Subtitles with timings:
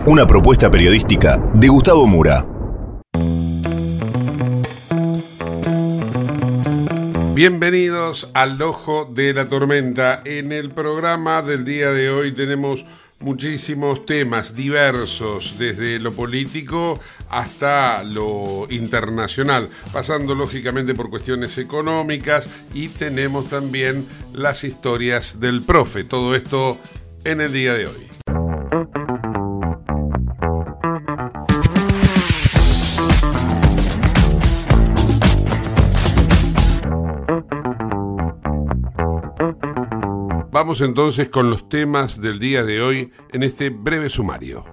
[0.00, 2.46] Una propuesta periodística de Gustavo Mura.
[7.34, 10.22] Bienvenidos al Ojo de la Tormenta.
[10.24, 12.86] En el programa del día de hoy tenemos
[13.20, 22.88] muchísimos temas diversos, desde lo político hasta lo internacional, pasando lógicamente por cuestiones económicas y
[22.88, 26.04] tenemos también las historias del profe.
[26.04, 26.78] Todo esto
[27.24, 28.11] en el día de hoy.
[40.62, 44.64] Vamos entonces con los temas del día de hoy en este breve sumario.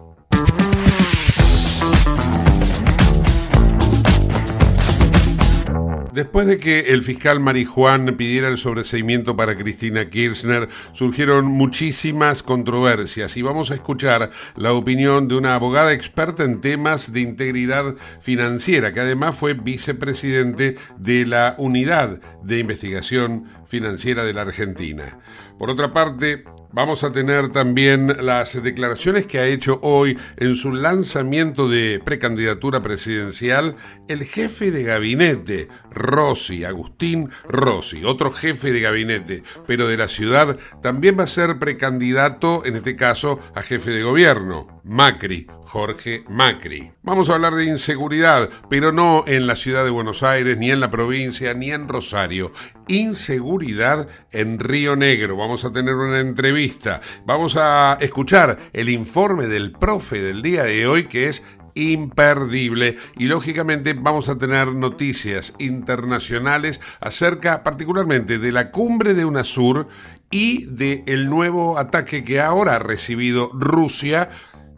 [6.14, 13.36] Después de que el fiscal Marijuán pidiera el sobreseimiento para Cristina Kirchner, surgieron muchísimas controversias
[13.36, 18.94] y vamos a escuchar la opinión de una abogada experta en temas de integridad financiera,
[18.94, 25.20] que además fue vicepresidente de la Unidad de Investigación Financiera de la Argentina.
[25.60, 30.72] Por otra parte, Vamos a tener también las declaraciones que ha hecho hoy en su
[30.72, 33.76] lanzamiento de precandidatura presidencial
[34.08, 40.58] el jefe de gabinete, Rossi, Agustín Rossi, otro jefe de gabinete, pero de la ciudad,
[40.84, 46.92] también va a ser precandidato, en este caso, a jefe de gobierno, Macri, Jorge Macri.
[47.04, 50.80] Vamos a hablar de inseguridad, pero no en la ciudad de Buenos Aires, ni en
[50.80, 52.52] la provincia, ni en Rosario.
[52.88, 55.38] Inseguridad en Río Negro.
[55.38, 56.59] Vamos a tener una entrevista.
[57.26, 61.42] Vamos a escuchar el informe del profe del día de hoy, que es
[61.74, 69.88] imperdible y lógicamente vamos a tener noticias internacionales acerca particularmente de la cumbre de UNASUR
[70.32, 74.30] y del el nuevo ataque que ahora ha recibido Rusia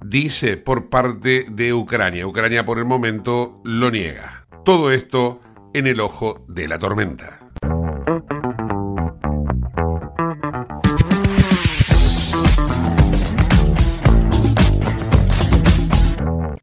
[0.03, 2.27] dice por parte de Ucrania.
[2.27, 4.45] Ucrania por el momento lo niega.
[4.63, 5.41] Todo esto
[5.73, 7.40] en el ojo de la tormenta.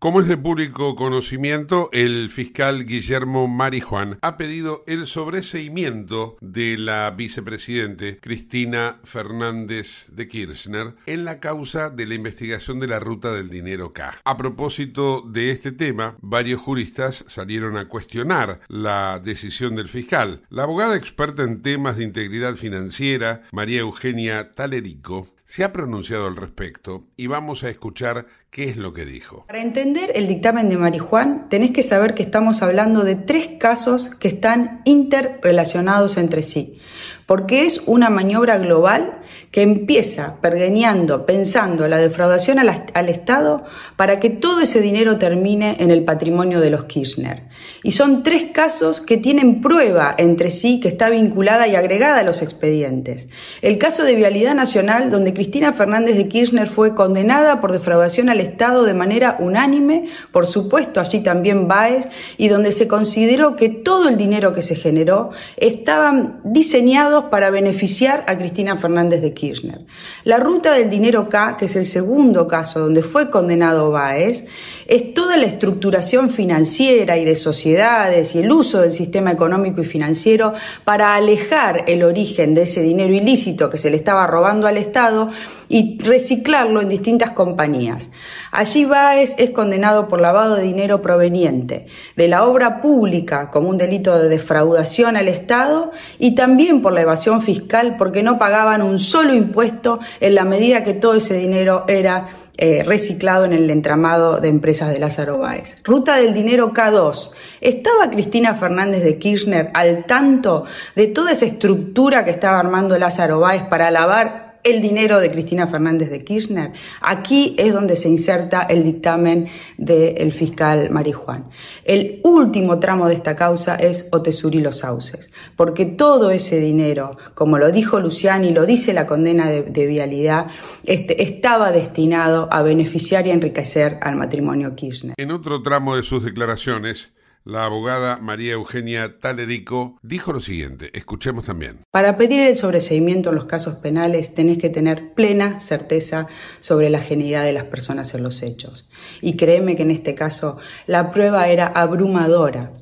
[0.00, 7.10] Como es de público conocimiento, el fiscal Guillermo Marijuán ha pedido el sobreseimiento de la
[7.10, 13.50] vicepresidente Cristina Fernández de Kirchner en la causa de la investigación de la ruta del
[13.50, 14.20] dinero K.
[14.22, 20.42] A propósito de este tema, varios juristas salieron a cuestionar la decisión del fiscal.
[20.48, 26.36] La abogada experta en temas de integridad financiera, María Eugenia Talerico, se ha pronunciado al
[26.36, 29.46] respecto y vamos a escuchar qué es lo que dijo.
[29.46, 34.14] Para entender el dictamen de Marijuán, tenés que saber que estamos hablando de tres casos
[34.14, 36.80] que están interrelacionados entre sí,
[37.24, 43.64] porque es una maniobra global que empieza pergeñando, pensando la defraudación al, Estado
[43.96, 47.44] para que todo ese dinero termine en el patrimonio de los Kirchner.
[47.82, 52.22] Y son tres casos que tienen prueba entre sí que está vinculada y agregada a
[52.22, 53.28] los expedientes.
[53.62, 58.40] El caso de Vialidad Nacional, donde Cristina Fernández de Kirchner fue condenada por defraudación al
[58.40, 64.08] Estado de manera unánime, por supuesto allí también Baez, y donde se consideró que todo
[64.08, 69.80] el dinero que se generó estaban diseñados para beneficiar a Cristina Fernández de Kirchner.
[70.24, 74.44] La ruta del dinero K, que es el segundo caso donde fue condenado Baez,
[74.86, 79.84] es toda la estructuración financiera y de sociedades y el uso del sistema económico y
[79.84, 80.54] financiero
[80.84, 85.30] para alejar el origen de ese dinero ilícito que se le estaba robando al Estado
[85.68, 88.10] y reciclarlo en distintas compañías.
[88.50, 91.86] Allí Baez es condenado por lavado de dinero proveniente
[92.16, 97.02] de la obra pública como un delito de defraudación al Estado y también por la
[97.02, 101.84] evasión fiscal porque no pagaban un solo impuesto en la medida que todo ese dinero
[101.88, 102.28] era
[102.60, 105.76] eh, reciclado en el entramado de empresas de Lázaro Báez.
[105.84, 107.30] Ruta del dinero K2.
[107.60, 110.64] ¿Estaba Cristina Fernández de Kirchner al tanto
[110.96, 115.66] de toda esa estructura que estaba armando Lázaro Báez para lavar el dinero de Cristina
[115.66, 116.72] Fernández de Kirchner.
[117.00, 121.48] Aquí es donde se inserta el dictamen del fiscal Marijuán.
[121.84, 127.58] El último tramo de esta causa es Otesuri los Sauces, porque todo ese dinero, como
[127.58, 130.48] lo dijo Luciani, lo dice la condena de, vialidad,
[130.84, 135.14] este, estaba destinado a beneficiar y enriquecer al matrimonio Kirchner.
[135.16, 137.12] En otro tramo de sus declaraciones,
[137.44, 141.78] la abogada María Eugenia Talerico dijo lo siguiente, escuchemos también.
[141.90, 146.28] Para pedir el sobreseimiento en los casos penales tenés que tener plena certeza
[146.60, 148.88] sobre la genialidad de las personas en los hechos.
[149.20, 152.72] Y créeme que en este caso la prueba era abrumadora,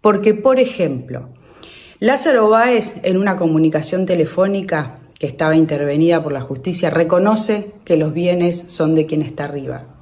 [0.00, 1.30] porque por ejemplo,
[1.98, 8.12] Lázaro Báez en una comunicación telefónica que estaba intervenida por la justicia reconoce que los
[8.12, 9.95] bienes son de quien está arriba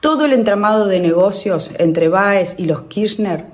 [0.00, 3.46] todo el entramado de negocios entre Baez y los Kirchner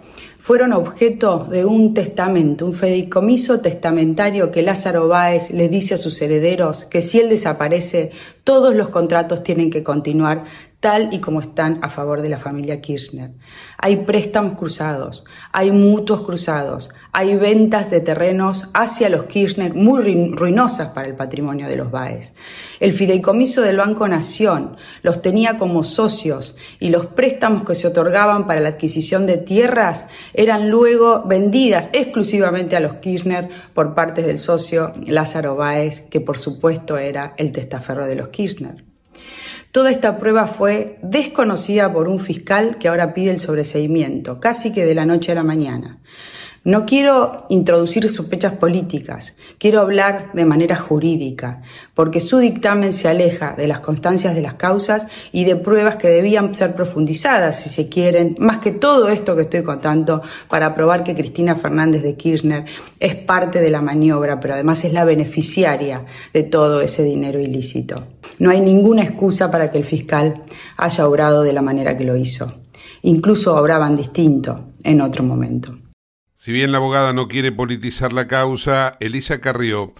[0.47, 6.23] fueron objeto de un testamento, un fedicomiso testamentario que Lázaro Báez le dice a sus
[6.23, 8.13] herederos que si él desaparece,
[8.45, 10.45] todos los contratos tienen que continuar
[10.81, 13.33] tal y como están a favor de la familia Kirchner.
[13.79, 20.89] Hay préstamos cruzados, hay mutuos cruzados, hay ventas de terrenos hacia los Kirchner muy ruinosas
[20.89, 22.35] para el patrimonio de los Baez.
[22.79, 28.47] El fideicomiso del Banco Nación los tenía como socios y los préstamos que se otorgaban
[28.47, 34.39] para la adquisición de tierras eran luego vendidas exclusivamente a los Kirchner por parte del
[34.39, 38.96] socio Lázaro Báez, que por supuesto era el testaferro de los Kirchner.
[39.77, 44.87] Toda esta prueba fue desconocida por un fiscal que ahora pide el sobreseimiento, casi que
[44.87, 46.01] de la noche a la mañana.
[46.67, 51.63] No quiero introducir sospechas políticas, quiero hablar de manera jurídica,
[51.95, 56.09] porque su dictamen se aleja de las constancias de las causas y de pruebas que
[56.09, 61.05] debían ser profundizadas, si se quieren, más que todo esto que estoy contando, para probar
[61.05, 62.65] que Cristina Fernández de Kirchner
[62.99, 66.05] es parte de la maniobra, pero además es la beneficiaria
[66.35, 68.09] de todo ese dinero ilícito.
[68.41, 70.43] No hay ninguna excusa para que el fiscal
[70.77, 72.53] haya obrado de la manera que lo hizo.
[73.03, 75.86] Incluso obraban distinto en otro momento.
[76.47, 79.93] Si bien la abogada no quiere politizar la causa, Elisa Carrió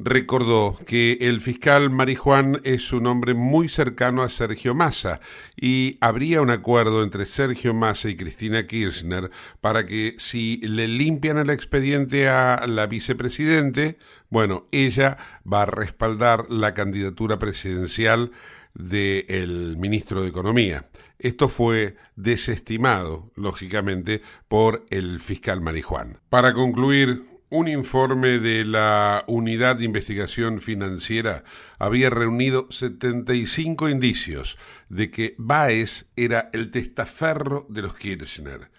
[0.00, 5.20] recordó que el fiscal Marijuán es un hombre muy cercano a Sergio Massa
[5.54, 11.38] y habría un acuerdo entre Sergio Massa y Cristina Kirchner para que si le limpian
[11.38, 13.96] el expediente a la vicepresidente,
[14.28, 18.32] bueno, ella va a respaldar la candidatura presidencial
[18.74, 20.84] del ministro de Economía.
[21.22, 26.18] Esto fue desestimado, lógicamente, por el fiscal Marijuán.
[26.28, 31.44] Para concluir, un informe de la Unidad de Investigación Financiera
[31.78, 38.72] había reunido 75 indicios de que Baez era el testaferro de los Kirchner.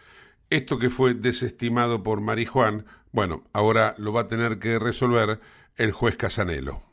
[0.49, 5.39] Esto que fue desestimado por Marijuán, bueno, ahora lo va a tener que resolver
[5.77, 6.83] el juez Casanelo.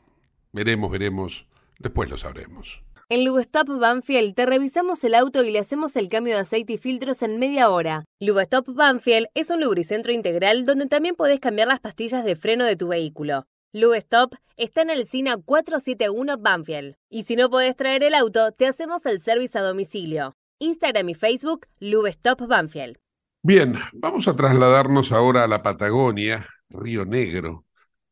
[0.53, 1.45] Veremos, veremos,
[1.77, 2.83] después lo sabremos.
[3.11, 6.77] En Lubestop Banfield te revisamos el auto y le hacemos el cambio de aceite y
[6.77, 8.05] filtros en media hora.
[8.21, 12.77] Lubestop Banfield es un lubricentro integral donde también podés cambiar las pastillas de freno de
[12.77, 13.47] tu vehículo.
[13.73, 16.95] Lubestop está en el SINA 471 Banfield.
[17.09, 20.37] Y si no podés traer el auto, te hacemos el servicio a domicilio.
[20.59, 22.95] Instagram y Facebook, Lubestop Banfield.
[23.43, 27.65] Bien, vamos a trasladarnos ahora a la Patagonia, Río Negro,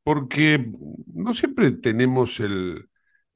[0.03, 0.73] porque
[1.13, 2.88] no siempre tenemos el,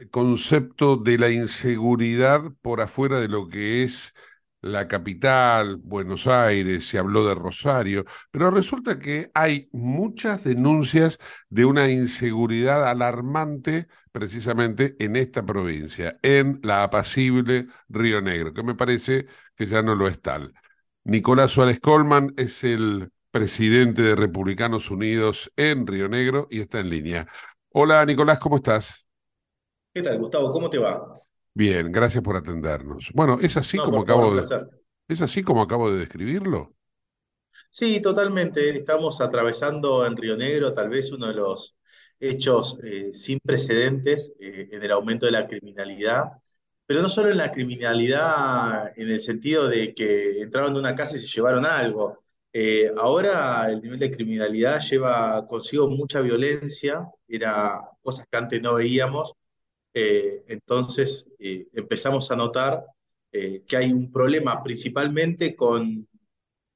[0.09, 4.13] concepto de la inseguridad por afuera de lo que es
[4.61, 11.19] la capital, Buenos Aires, se habló de Rosario, pero resulta que hay muchas denuncias
[11.49, 18.75] de una inseguridad alarmante precisamente en esta provincia, en la apacible Río Negro, que me
[18.75, 20.53] parece que ya no lo es tal.
[21.03, 26.89] Nicolás Suárez Colman es el presidente de Republicanos Unidos en Río Negro y está en
[26.89, 27.27] línea.
[27.69, 29.02] Hola Nicolás, ¿cómo estás?
[29.93, 30.51] ¿Qué tal, Gustavo?
[30.51, 31.21] ¿Cómo te va?
[31.53, 33.11] Bien, gracias por atendernos.
[33.13, 34.43] Bueno, es así como acabo de,
[35.07, 36.73] es así como acabo de describirlo.
[37.69, 38.69] Sí, totalmente.
[38.77, 41.75] Estamos atravesando en Río Negro tal vez uno de los
[42.19, 46.25] hechos eh, sin precedentes eh, en el aumento de la criminalidad,
[46.85, 51.15] pero no solo en la criminalidad en el sentido de que entraron en una casa
[51.15, 52.23] y se llevaron algo.
[52.53, 58.75] Eh, ahora el nivel de criminalidad lleva consigo mucha violencia, era cosas que antes no
[58.75, 59.33] veíamos,
[59.93, 62.83] entonces empezamos a notar
[63.31, 66.07] que hay un problema principalmente con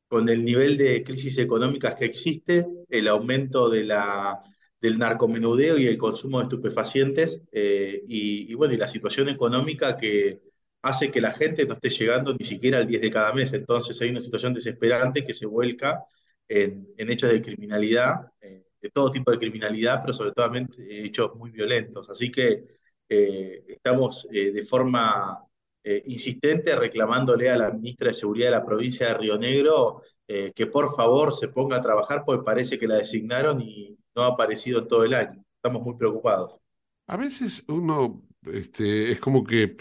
[0.08, 4.42] con el nivel de crisis económicas que existe, el aumento de la,
[4.82, 10.42] del narcomenudeo y el consumo de estupefacientes, eh, y, bueno, y la situación económica que
[10.82, 13.52] hace que la gente no esté llegando ni siquiera al 10 de cada mes.
[13.54, 16.04] Entonces hay una situación desesperante que se vuelca
[16.48, 20.50] en, hechos de criminalidad, eh, de todo tipo de criminalidad, pero sobre todo
[20.90, 22.10] hechos muy violentos.
[22.10, 22.64] Así que
[23.10, 25.48] eh, estamos de forma
[25.90, 30.52] eh, insistente reclamándole a la ministra de Seguridad de la provincia de Río Negro eh,
[30.54, 34.28] que por favor se ponga a trabajar porque parece que la designaron y no ha
[34.28, 35.42] aparecido en todo el año.
[35.56, 36.60] Estamos muy preocupados.
[37.08, 38.22] A veces uno
[38.52, 39.78] este, es como que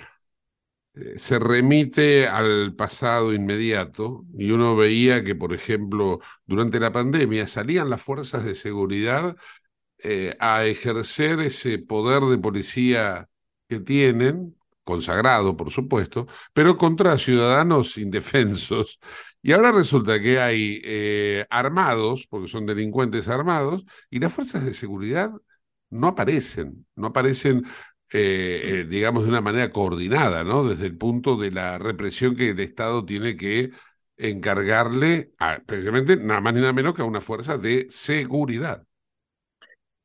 [0.95, 7.49] eh, se remite al pasado inmediato y uno veía que, por ejemplo, durante la pandemia
[7.49, 9.37] salían las fuerzas de seguridad
[10.39, 13.29] a ejercer ese poder de policía
[13.69, 19.01] que tienen consagrado, por supuesto, pero contra ciudadanos indefensos.
[19.43, 24.73] Y ahora resulta que hay eh, armados, porque son delincuentes armados, y las fuerzas de
[24.75, 25.33] seguridad
[25.91, 27.65] no aparecen, no aparecen,
[28.13, 30.65] eh, eh, digamos, de una manera coordinada, ¿no?
[30.65, 33.73] Desde el punto de la represión que el Estado tiene que
[34.17, 35.33] encargarle,
[35.67, 38.87] precisamente, nada más ni nada menos que a una fuerza de seguridad.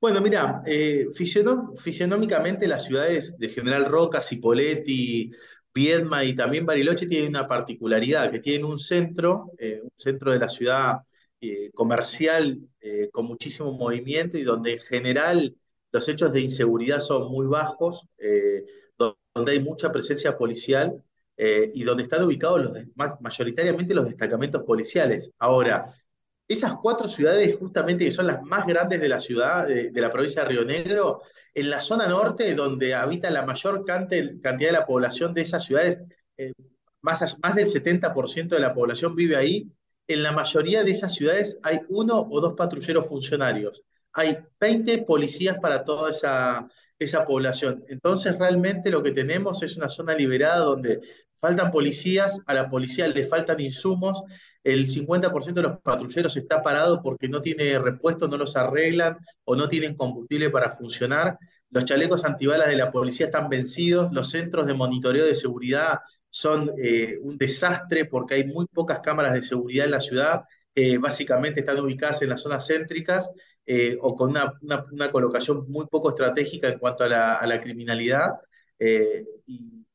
[0.02, 5.32] Bueno, mira, eh, fisionómicamente las ciudades de General Roca, Cipolletti,
[5.74, 10.40] Viedma y también Bariloche tienen una particularidad, que tienen un centro, eh, un centro de
[10.40, 10.98] la ciudad
[11.40, 12.60] eh, comercial
[13.12, 15.56] con muchísimo movimiento y donde en general
[15.92, 18.08] los hechos de inseguridad son muy bajos,
[18.98, 21.04] donde hay mucha presencia policial
[21.38, 22.72] y donde están ubicados
[23.20, 25.32] mayoritariamente los destacamentos policiales.
[25.40, 25.94] Ahora,
[26.48, 30.44] esas cuatro ciudades, justamente que son las más grandes de la ciudad, de, la provincia
[30.44, 31.22] de Río Negro,
[31.54, 36.02] en la zona norte, donde habita la mayor cantidad de la población de esas ciudades,
[36.38, 36.54] eh,
[37.02, 39.72] más, más del 70% de la población vive ahí,
[40.08, 43.84] en la mayoría de esas ciudades hay uno o dos patrulleros funcionarios.
[44.14, 46.68] Hay 20 policías para toda esa,
[47.00, 47.84] esa población.
[47.88, 51.00] Entonces, realmente lo que tenemos es una zona liberada donde
[51.42, 54.24] faltan policías, a la policía le faltan insumos,
[54.64, 59.56] el 50% de los patrulleros está parado porque no tiene repuesto, no los arreglan o
[59.56, 61.38] no tienen combustible para funcionar.
[61.72, 66.72] Los chalecos antibalas de la policía están vencidos, los centros de monitoreo de seguridad son
[66.82, 70.44] eh, un desastre porque hay muy pocas cámaras de seguridad en la ciudad,
[71.02, 73.30] básicamente están ubicadas en las zonas céntricas
[73.66, 78.32] eh, o con una, colocación muy poco estratégica en cuanto a la, criminalidad.
[78.80, 79.26] Eh,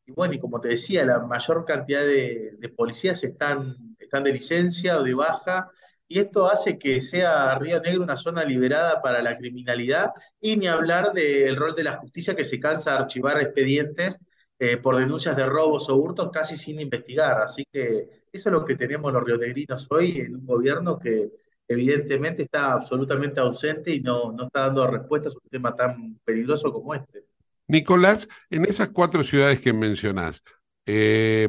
[0.06, 5.02] y, bueno, y como te decía, la mayor cantidad de, policías están, de licencia o
[5.02, 5.70] de baja,
[6.08, 10.68] y esto hace que sea Río Negro una zona liberada para la criminalidad, y ni
[10.68, 14.20] hablar del rol de la justicia que se cansa de archivar expedientes
[14.58, 17.40] eh, por denuncias de robos o hurtos casi sin investigar.
[17.42, 21.30] Así que eso es lo que tenemos los rionegrinos hoy en un gobierno que
[21.68, 26.72] evidentemente está absolutamente ausente y no, no está dando respuestas a un tema tan peligroso
[26.72, 27.25] como este.
[27.68, 30.42] Nicolás, en esas cuatro ciudades que mencionás,
[30.86, 31.48] eh,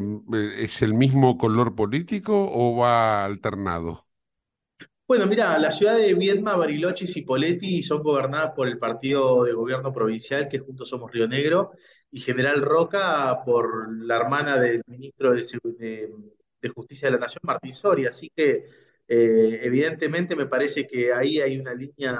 [0.57, 4.07] ¿es el mismo color político o va alternado?
[5.07, 9.53] Bueno, mira, la ciudad de Viedma, Bariloche y Cipolletti son gobernadas por el partido de
[9.53, 11.71] gobierno provincial, que juntos somos Río Negro,
[12.11, 16.09] y General Roca por la hermana del ministro de,
[16.61, 18.09] de Justicia de la Nación, Martín Soria.
[18.09, 18.65] Así que
[19.07, 22.17] eh, evidentemente me parece que ahí hay una línea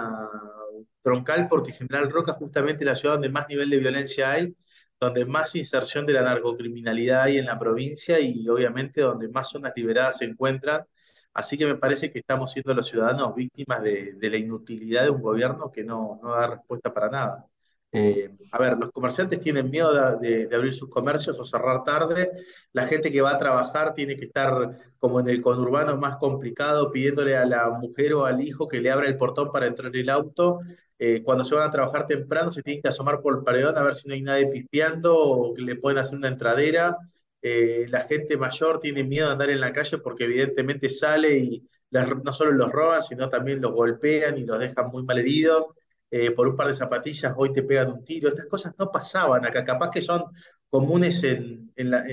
[1.01, 4.56] troncal porque General Roca es justamente la ciudad donde más nivel de violencia hay,
[5.00, 9.74] donde más inserción de la narcocriminalidad hay en la provincia y obviamente donde más zonas
[9.75, 10.86] liberadas se encuentran.
[11.34, 15.22] Así que me parece que estamos siendo los ciudadanos víctimas de, la inutilidad de un
[15.22, 17.48] gobierno que no, no da respuesta para nada.
[17.91, 22.32] Eh, a ver, los comerciantes tienen miedo de, abrir sus comercios o cerrar tarde.
[22.74, 26.91] La gente que va a trabajar tiene que estar como en el conurbano más complicado,
[26.91, 30.01] pidiéndole a la mujer o al hijo que le abra el portón para entrar en
[30.01, 30.60] el auto.
[31.00, 33.84] Eh, cuando se van a trabajar temprano, se tienen que asomar por el paredón a
[33.84, 36.98] ver si no hay nadie pispeando o que le pueden hacer una entradera.
[37.41, 41.70] Eh, la gente mayor tiene miedo de andar en la calle porque evidentemente sale y
[41.91, 45.67] no solo los roban, sino también los golpean y los dejan muy mal heridos.
[46.09, 48.29] Eh, por un par de zapatillas hoy te pegan un tiro.
[48.29, 49.65] Estas cosas no pasaban acá.
[49.65, 50.25] Capaz que son
[50.69, 52.03] comunes en, la,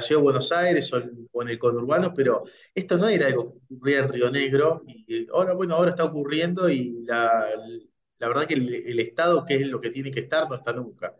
[0.00, 3.98] ciudad de Buenos Aires o en, el conurbano, pero esto no era algo que ocurría
[4.00, 7.48] en Río Negro, y ahora, bueno, ahora está ocurriendo y la,
[8.18, 11.14] verdad que el, Estado, que es lo que tiene que estar, no está nunca.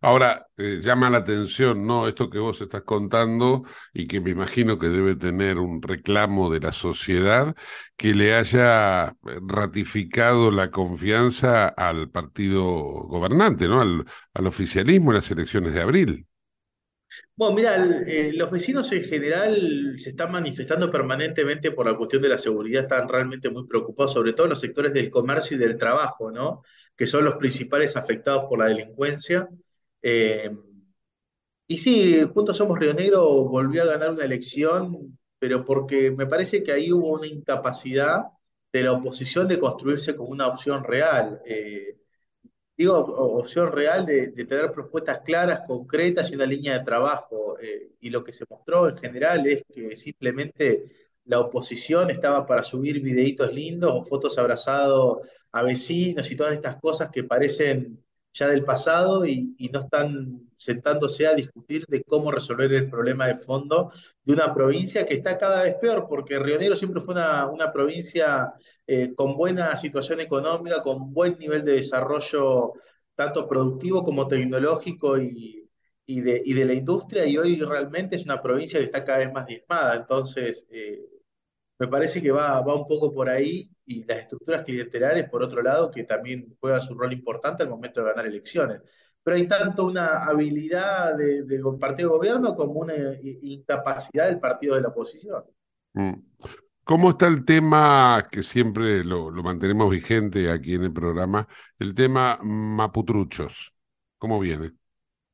[0.00, 2.06] Ahora, eh, llama la atención, ¿no?
[2.08, 6.60] Esto que vos estás contando y que me imagino que debe tener un reclamo de
[6.60, 7.54] la sociedad
[7.96, 13.80] que le haya ratificado la confianza al partido gobernante, ¿no?
[13.80, 16.26] Al, al oficialismo en las elecciones de abril.
[17.36, 17.76] Bueno, mira,
[18.06, 22.82] eh, los vecinos en general se están manifestando permanentemente por la cuestión de la seguridad,
[22.82, 26.62] están realmente muy preocupados, sobre todo los sectores del comercio y del trabajo, ¿no?
[26.96, 29.48] Que son los principales afectados por la delincuencia.
[30.02, 30.50] Eh,
[31.66, 36.62] y sí, Juntos Somos Río Negro volvió a ganar una elección, pero porque me parece
[36.62, 38.24] que ahí hubo una incapacidad
[38.72, 41.40] de la oposición de construirse como una opción real.
[41.46, 41.98] Eh,
[42.76, 47.58] digo, opción real de, tener propuestas claras, concretas y una línea de trabajo.
[47.60, 50.84] Eh, y lo que se mostró en general es que simplemente
[51.24, 56.76] la oposición estaba para subir videitos lindos o fotos abrazados a vecinos y todas estas
[56.80, 58.02] cosas que parecen
[58.38, 63.36] ya del pasado y, no están sentándose a discutir de cómo resolver el problema de
[63.36, 63.92] fondo
[64.24, 68.52] de una provincia que está cada vez peor, porque Río Negro siempre fue una, provincia
[68.86, 72.72] eh, con buena situación económica, con buen nivel de desarrollo
[73.14, 75.68] tanto productivo como tecnológico y,
[76.06, 79.46] de, de, la industria, y hoy realmente es una provincia que está cada vez más
[79.46, 79.96] diezmada.
[79.96, 81.17] Entonces, eh,
[81.78, 85.62] me parece que va, va un poco por ahí y las estructuras clientelares, por otro
[85.62, 88.82] lado, que también juegan su rol importante al momento de ganar elecciones.
[89.22, 94.82] Pero hay tanto una habilidad del partido de gobierno como una incapacidad del partido de
[94.82, 95.44] la oposición.
[95.94, 96.14] Mm.
[96.84, 101.46] ¿Cómo está el tema que siempre lo, lo, mantenemos vigente aquí en el programa,
[101.78, 103.74] el tema maputruchos?
[104.16, 104.72] ¿Cómo viene?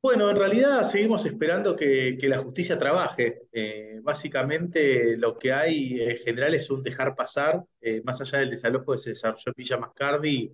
[0.04, 3.44] Bueno, en realidad seguimos esperando que, la justicia trabaje.
[3.50, 8.50] Eh, básicamente lo que hay en general es un dejar pasar, eh, más allá del
[8.50, 10.52] desalojo que se desarrolló en Villa Mascardi,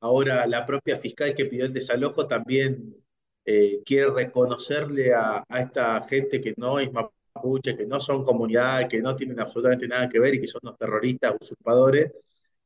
[0.00, 2.96] ahora la propia fiscal que pidió el desalojo también
[3.44, 9.02] eh, quiere reconocerle a, esta gente que no es mapuche, que no son comunidad, que
[9.02, 12.12] no tienen absolutamente nada que ver y que son unos terroristas usurpadores,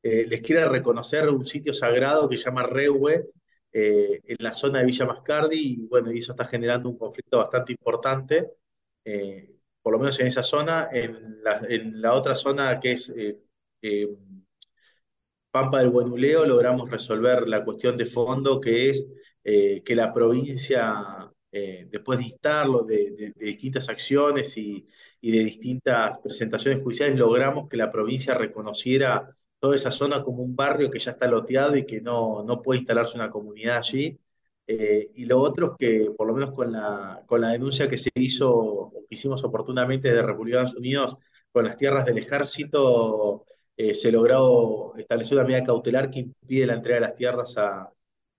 [0.03, 3.31] les quiere reconocer un sitio sagrado que se llama Rehue,
[3.73, 7.39] eh, en la zona de Villa Mascardi y bueno, y eso está generando un conflicto
[7.39, 8.51] bastante importante,
[9.05, 10.89] eh, por lo menos en esa zona.
[10.93, 11.43] En
[12.03, 13.39] la, otra zona que es eh,
[15.51, 19.07] Pampa del Buenuleo logramos resolver la cuestión de fondo que es
[19.43, 24.87] que la provincia, después de instarlo de, distintas acciones y,
[25.21, 30.57] y de distintas presentaciones judiciales, logramos que la provincia reconociera toda esa zona como un
[30.57, 34.19] barrio que ya está loteado y que no, no puede instalarse una comunidad allí.
[34.67, 37.99] Eh, y lo otro es que, por lo menos con la, con la denuncia que
[37.99, 41.17] se hizo, o que hicimos oportunamente de Republicanos Unidos
[41.53, 43.45] con las tierras del ejército,
[43.77, 47.91] eh, se logró establecer una medida cautelar que impide la entrega de las tierras a,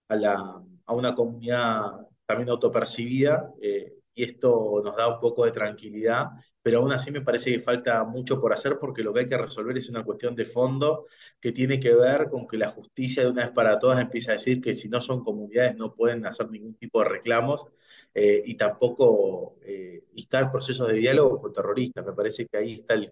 [0.10, 3.52] a, la, a una comunidad también autopercibida.
[3.62, 6.28] Eh, y esto nos da un poco de tranquilidad,
[6.62, 9.38] pero aún así me parece que falta mucho por hacer porque lo que hay que
[9.38, 11.08] resolver es una cuestión de fondo
[11.40, 14.36] que tiene que ver con que la justicia de una vez para todas empieza a
[14.36, 17.66] decir que si no son comunidades no pueden hacer ningún tipo de reclamos
[18.14, 22.06] eh, y tampoco eh, instar procesos de diálogo con terroristas.
[22.06, 23.10] Me parece que ahí está el,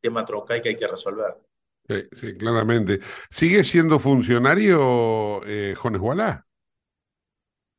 [0.00, 1.34] tema troncal que hay que resolver.
[2.12, 3.00] Sí, claramente.
[3.30, 6.45] ¿Sigue siendo funcionario eh, Jones Gualá?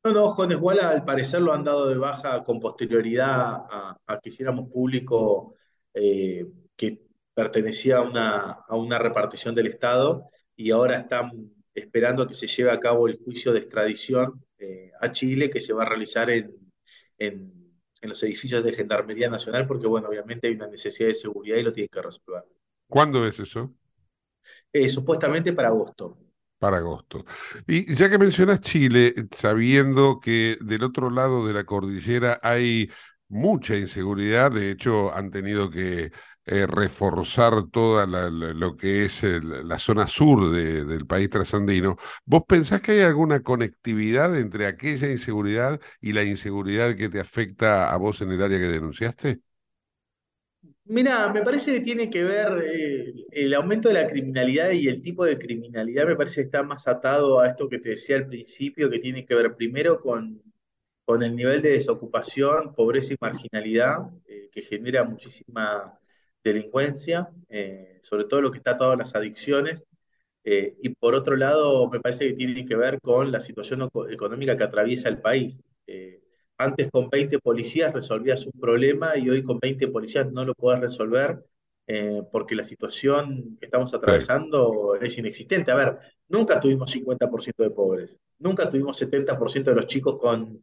[0.08, 4.30] No, no, Jones Walla al parecer lo han dado de baja con posterioridad a, que
[4.30, 5.54] hiciéramos público
[5.92, 7.02] eh, que
[7.34, 12.70] pertenecía a una, a una repartición del Estado y ahora están esperando que se lleve
[12.70, 16.56] a cabo el juicio de extradición eh, a Chile que se va a realizar en,
[17.18, 17.52] en,
[18.00, 21.72] los edificios de Gendarmería Nacional porque, bueno, obviamente hay una necesidad de seguridad y lo
[21.74, 22.44] tienen que resolver.
[22.88, 23.74] ¿Cuándo es eso?
[24.72, 26.16] Eh, supuestamente para agosto
[26.58, 27.24] para agosto.
[27.66, 32.90] Y ya que mencionas Chile, sabiendo que del otro lado de la cordillera hay
[33.28, 36.10] mucha inseguridad, de hecho han tenido que
[36.46, 42.92] eh, reforzar toda lo que es la zona sur del país trasandino, ¿vos pensás que
[42.92, 48.32] hay alguna conectividad entre aquella inseguridad y la inseguridad que te afecta a vos en
[48.32, 49.40] el área que denunciaste?
[50.90, 55.02] Mira, me parece que tiene que ver eh, el aumento de la criminalidad y el
[55.02, 58.26] tipo de criminalidad, me parece que está más atado a esto que te decía al
[58.26, 60.40] principio, que tiene que ver primero con,
[61.04, 65.98] con el nivel de desocupación, pobreza y marginalidad, eh, que genera muchísima
[66.42, 69.86] delincuencia, eh, sobre todo lo que está atado a las adicciones.
[70.44, 74.64] y por otro lado, me parece que tiene que ver con la situación económica que
[74.64, 75.62] atraviesa el país.
[76.58, 80.80] Antes con 20 policías resolvías un problema y hoy con 20 policías no lo puedes
[80.80, 81.42] resolver
[81.90, 85.70] eh, porque la situación que estamos atravesando es inexistente.
[85.70, 90.62] A ver, nunca tuvimos 50% de pobres, nunca tuvimos 70% de los chicos con,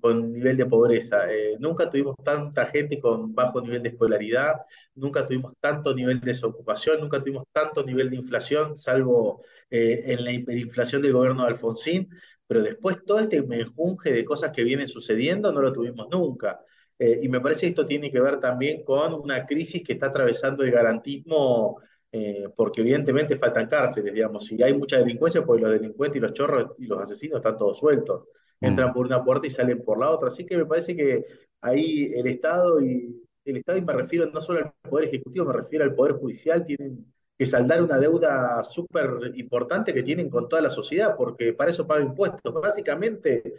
[0.00, 4.56] con nivel de pobreza, eh, nunca tuvimos tanta gente con bajo nivel de escolaridad,
[4.96, 10.24] nunca tuvimos tanto nivel de desocupación, nunca tuvimos tanto nivel de inflación, salvo eh, en
[10.24, 12.10] la hiperinflación del gobierno de Alfonsín,
[12.48, 16.58] pero después todo este menjunje de cosas que vienen sucediendo no lo tuvimos nunca.
[16.98, 20.06] Eh, y me parece que esto tiene que ver también con una crisis que está
[20.06, 21.80] atravesando el garantismo,
[22.10, 26.32] eh, porque evidentemente faltan cárceles, digamos, y hay mucha delincuencia, porque los delincuentes y los
[26.32, 28.24] chorros y los asesinos están todos sueltos.
[28.60, 28.66] Mm.
[28.66, 30.28] Entran por una puerta y salen por la otra.
[30.28, 31.26] Así que me parece que
[31.60, 35.52] ahí el Estado y el Estado, y me refiero no solo al Poder Ejecutivo, me
[35.52, 40.60] refiero al Poder Judicial, tienen que saldar una deuda súper importante que tienen con toda
[40.60, 42.52] la sociedad, porque para eso pagan impuestos.
[42.52, 43.54] Básicamente,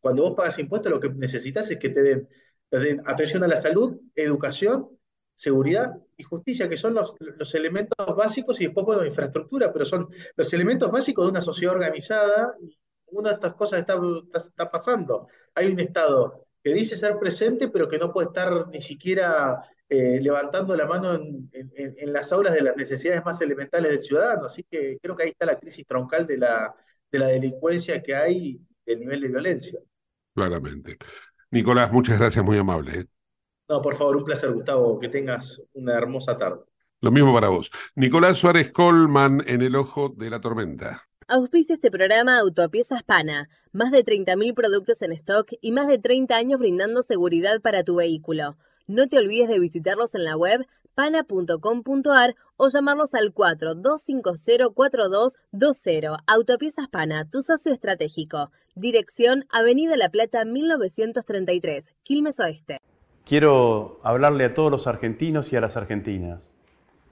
[0.00, 2.28] cuando vos pagas impuestos, lo que necesitas es que te den
[3.04, 4.96] atención a la salud, educación,
[5.34, 7.14] seguridad y justicia, que son los,
[7.54, 12.54] elementos básicos, y después, bueno, infraestructura, pero son los elementos básicos de una sociedad organizada.
[13.06, 14.00] Una de estas cosas está,
[14.34, 15.26] está, pasando.
[15.54, 20.18] Hay un Estado que dice ser presente, pero que no puede estar ni siquiera eh,
[20.20, 24.46] levantando la mano en, en, las aulas de las necesidades más elementales del ciudadano.
[24.46, 26.74] Así que creo que ahí está la crisis troncal de la,
[27.10, 29.80] de la delincuencia que hay, del nivel de violencia.
[30.34, 30.98] Claramente.
[31.50, 33.00] Nicolás, muchas gracias, muy amable.
[33.00, 33.06] ¿eh?
[33.68, 34.98] No, por favor, un placer, Gustavo.
[34.98, 36.60] Que tengas una hermosa tarde.
[37.00, 37.70] Lo mismo para vos.
[37.94, 41.02] Nicolás Suárez Colman en el ojo de la tormenta.
[41.28, 43.48] Auspicia este programa Autopiezas Pana.
[43.72, 47.96] Más de 30.000 productos en stock y más de 30 años brindando seguridad para tu
[47.96, 48.56] vehículo.
[48.86, 56.18] No te olvides de visitarlos en la web pana.com.ar o llamarlos al 42504220.
[56.26, 58.52] Autopiezas Pana, tu socio estratégico.
[58.76, 62.78] Dirección Avenida La Plata 1933, Quilmes Oeste.
[63.24, 66.54] Quiero hablarle a todos los argentinos y a las argentinas.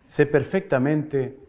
[0.07, 1.41] Sé perfectamente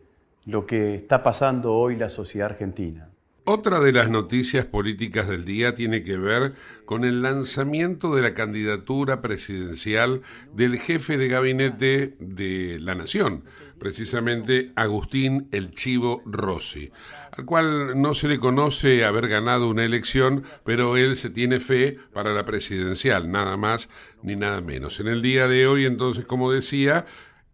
[0.46, 3.12] lo que está pasando hoy la sociedad argentina.
[3.48, 8.34] Otra de las noticias políticas del día tiene que ver con el lanzamiento de la
[8.34, 10.22] candidatura presidencial
[10.56, 13.44] del jefe de gabinete de la Nación,
[13.78, 16.92] precisamente Agustín El Chivo Rossi,
[17.38, 22.00] al cual no se le conoce haber ganado una elección, pero él se tiene fe
[22.14, 23.90] para la presidencial, nada más
[24.24, 25.00] ni nada menos.
[25.00, 27.06] En el día de hoy, entonces, como decía,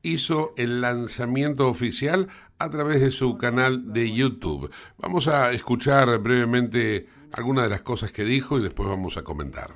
[0.03, 2.27] hizo el lanzamiento oficial
[2.61, 4.69] a través de su canal de YouTube.
[4.99, 9.71] Vamos a escuchar brevemente algunas de las cosas que dijo y después vamos a comentar.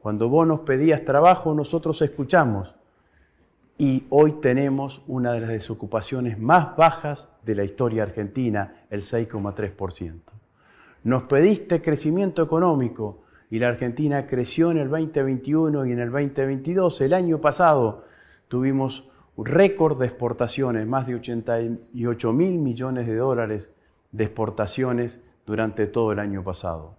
[0.00, 2.74] Cuando vos nos pedías trabajo, nosotros escuchamos.
[3.78, 10.20] Y hoy tenemos una de las desocupaciones más bajas de la historia argentina, el 6,3%.
[11.04, 17.00] Nos pediste crecimiento económico y la Argentina creció en el 2021 y en el 2022.
[17.02, 18.02] El año pasado
[18.48, 19.08] tuvimos
[19.44, 23.72] récord de exportaciones, más de 88 mil millones de dólares
[24.12, 26.94] de exportaciones durante todo el año pasado.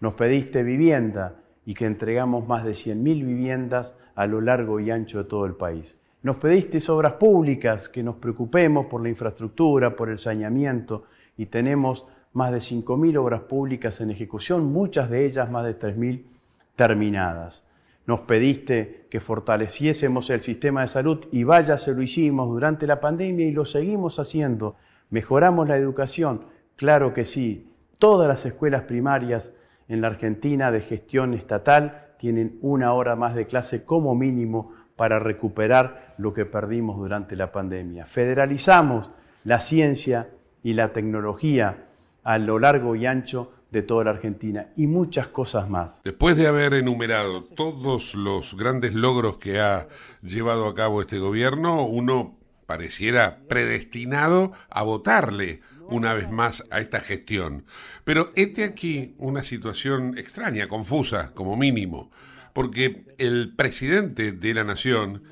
[0.00, 4.90] Nos pediste vivienda y que entregamos más de 100 mil viviendas a lo largo y
[4.90, 5.96] ancho de todo el país.
[6.22, 11.04] Nos pediste obras públicas, que nos preocupemos por la infraestructura, por el saneamiento
[11.36, 15.74] y tenemos más de 5 mil obras públicas en ejecución, muchas de ellas más de
[15.74, 16.26] 3 mil
[16.74, 17.65] terminadas
[18.06, 23.00] nos pediste que fortaleciésemos el sistema de salud y vaya, se lo hicimos durante la
[23.00, 24.76] pandemia y lo seguimos haciendo.
[25.10, 27.68] Mejoramos la educación, claro que sí.
[27.98, 29.52] Todas las escuelas primarias
[29.88, 35.18] en la Argentina de gestión estatal tienen una hora más de clase como mínimo para
[35.18, 38.06] recuperar lo que perdimos durante la pandemia.
[38.06, 39.10] Federalizamos
[39.44, 40.28] la ciencia
[40.62, 41.84] y la tecnología
[42.24, 46.00] a lo largo y ancho de toda la Argentina y muchas cosas más.
[46.02, 49.88] Después de haber enumerado todos los grandes logros que ha
[50.22, 55.60] llevado a cabo este gobierno, uno pareciera predestinado a votarle
[55.90, 57.66] una vez más a esta gestión.
[58.04, 62.10] Pero este aquí una situación extraña, confusa, como mínimo,
[62.54, 65.24] porque el presidente de la nación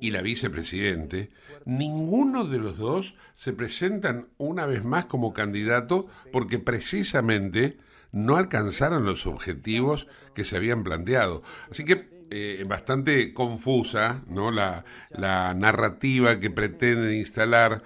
[0.00, 1.28] y la vicepresidente,
[1.66, 7.76] ninguno de los dos se presentan una vez más como candidato porque precisamente
[8.12, 11.42] no alcanzaron los objetivos que se habían planteado.
[11.70, 14.50] Así que eh, bastante confusa ¿no?
[14.50, 17.82] la, la narrativa que pretende instalar,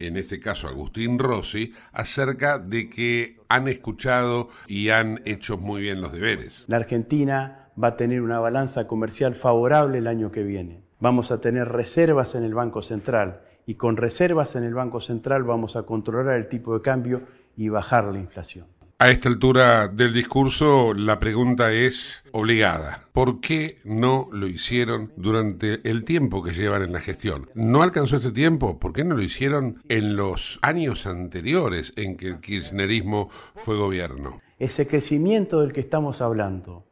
[0.00, 6.00] en este caso Agustín Rossi, acerca de que han escuchado y han hecho muy bien
[6.00, 6.64] los deberes.
[6.68, 10.82] La Argentina va a tener una balanza comercial favorable el año que viene.
[10.98, 15.44] Vamos a tener reservas en el Banco Central y con reservas en el Banco Central
[15.44, 17.22] vamos a controlar el tipo de cambio
[17.56, 18.66] y bajar la inflación.
[18.98, 23.02] A esta altura del discurso, la pregunta es obligada.
[23.12, 27.50] ¿Por qué no lo hicieron durante el tiempo que llevan en la gestión?
[27.54, 28.78] ¿No alcanzó este tiempo?
[28.78, 34.40] ¿Por qué no lo hicieron en los años anteriores en que el kirchnerismo fue gobierno?
[34.58, 36.86] Ese crecimiento del que estamos hablando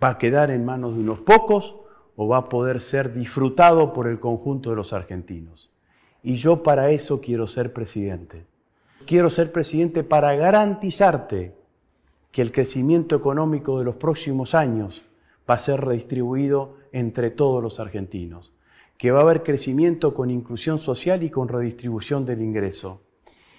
[0.00, 1.74] va a quedar en manos de unos pocos
[2.14, 5.72] o va a poder ser disfrutado por el conjunto de los argentinos.
[6.22, 8.46] Y yo para eso quiero ser presidente.
[9.06, 11.54] Quiero ser presidente para garantizarte
[12.30, 15.02] que el crecimiento económico de los próximos años
[15.48, 18.52] va a ser redistribuido entre todos los argentinos,
[18.96, 23.02] que va a haber crecimiento con inclusión social y con redistribución del ingreso,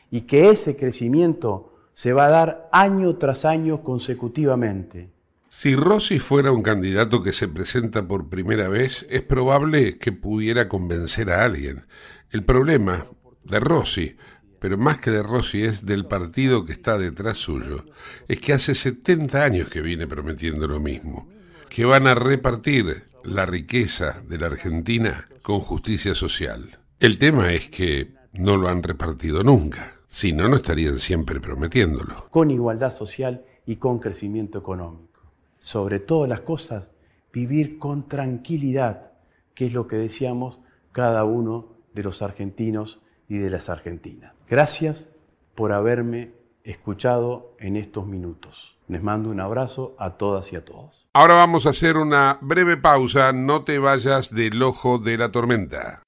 [0.09, 5.09] y que ese crecimiento se va a dar año tras año consecutivamente.
[5.49, 10.67] Si Rossi fuera un candidato que se presenta por primera vez, es probable que pudiera
[10.67, 11.85] convencer a alguien.
[12.31, 13.05] El problema
[13.43, 14.15] de Rossi,
[14.63, 17.83] pero más que de Rossi es del partido que está detrás suyo,
[18.29, 21.27] es que hace 70 años que viene prometiendo lo mismo,
[21.67, 26.79] que van a repartir la riqueza de la Argentina con justicia social.
[27.01, 32.29] El tema es que no lo han repartido nunca, si no, no estarían siempre prometiéndolo.
[32.29, 35.19] Con igualdad social y con crecimiento económico
[35.59, 36.89] sobre todas las cosas,
[37.33, 39.11] vivir con tranquilidad,
[39.55, 40.61] que es lo que decíamos
[40.93, 43.01] cada uno de los argentinos
[43.33, 44.31] y de las argentinas.
[44.47, 45.09] Gracias
[45.55, 48.77] por haberme escuchado en estos minutos.
[48.87, 51.09] Les mando un abrazo a todas y a todos.
[51.13, 53.33] Ahora vamos a hacer una breve pausa.
[53.33, 56.03] No te vayas del ojo de la tormenta.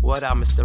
[0.00, 0.64] What up, Mr.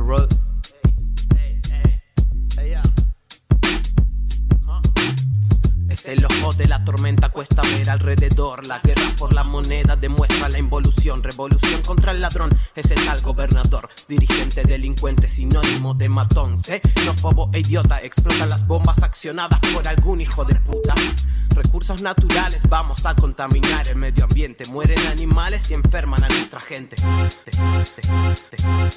[6.03, 8.65] el ojo de la tormenta cuesta ver alrededor.
[8.65, 11.23] La guerra por la moneda demuestra la involución.
[11.23, 13.89] Revolución contra el ladrón, ese es el gobernador.
[14.07, 16.57] Dirigente delincuente, sinónimo de matón.
[17.15, 20.93] fobo e idiota, explotan las bombas accionadas por algún hijo de puta.
[21.55, 24.65] Recursos naturales, vamos a contaminar el medio ambiente.
[24.65, 26.97] Mueren animales y enferman a nuestra gente.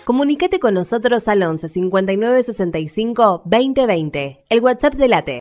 [0.05, 5.41] Comunicate con nosotros al 11 59 65 2020, el WhatsApp de Late.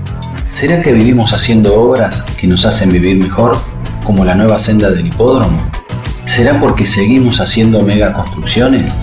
[0.51, 3.57] ¿Será que vivimos haciendo obras que nos hacen vivir mejor,
[4.03, 5.57] como la nueva senda del hipódromo?
[6.25, 8.93] ¿Será porque seguimos haciendo megaconstrucciones?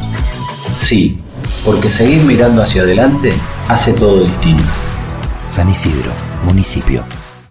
[0.77, 1.19] Sí,
[1.65, 3.33] porque seguir mirando hacia adelante
[3.67, 4.63] hace todo distinto.
[5.47, 6.13] San Isidro,
[6.45, 7.05] municipio.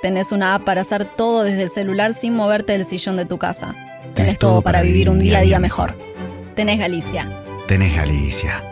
[0.00, 3.36] Tenés una app para hacer todo desde el celular sin moverte del sillón de tu
[3.36, 3.74] casa.
[4.14, 5.98] Tenés todo para vivir un día a día mejor.
[6.54, 7.28] Tenés Galicia.
[7.66, 8.62] Tenés Galicia.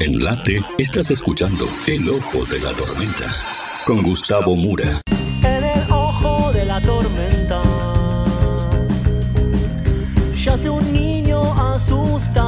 [0.00, 3.26] En Late estás escuchando El Ojo de la Tormenta
[3.86, 5.00] con Gustavo Mura.
[5.42, 7.62] En el ojo de la tormenta
[10.34, 11.40] yace un niño
[11.72, 12.43] asustado.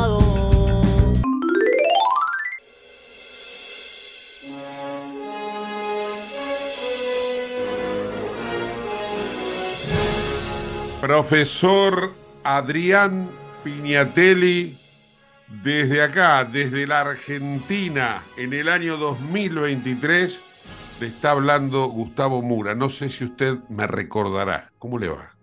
[11.00, 13.28] Profesor Adrián
[13.62, 14.76] Piñatelli,
[15.62, 20.40] desde acá, desde la Argentina, en el año 2023,
[21.00, 22.74] le está hablando Gustavo Mura.
[22.74, 24.70] No sé si usted me recordará.
[24.78, 25.35] ¿Cómo le va?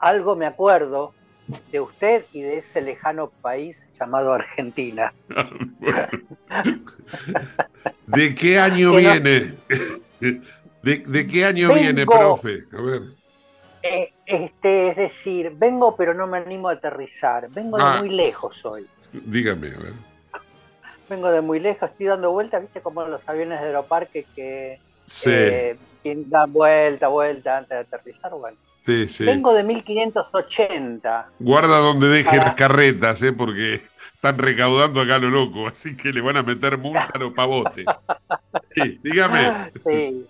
[0.00, 1.14] Algo me acuerdo
[1.70, 5.14] de usted y de ese lejano país llamado Argentina.
[8.06, 9.54] ¿De qué año viene?
[10.20, 10.42] ¿De,
[10.82, 12.64] de qué año viene, profe?
[12.76, 13.02] A ver.
[13.82, 17.48] Eh, este, es decir, vengo pero no me animo a aterrizar.
[17.50, 17.96] Vengo de Ah.
[17.98, 18.86] muy lejos hoy.
[19.12, 19.92] Dígame, a ver.
[21.08, 25.30] Vengo de muy lejos, estoy dando vueltas, viste como los aviones de aeroparque que Sí,
[25.32, 28.30] eh, dan vuelta, vuelta antes de aterrizar.
[28.32, 29.24] Bueno, sí, sí.
[29.24, 31.28] vengo de 1580.
[31.38, 33.32] Guarda donde deje Para- las carretas, ¿eh?
[33.32, 33.82] porque
[34.14, 37.84] están recaudando acá lo loco, así que le van a meter multa a los pavotes.
[38.74, 39.70] Sí, dígame.
[39.74, 40.26] Sí.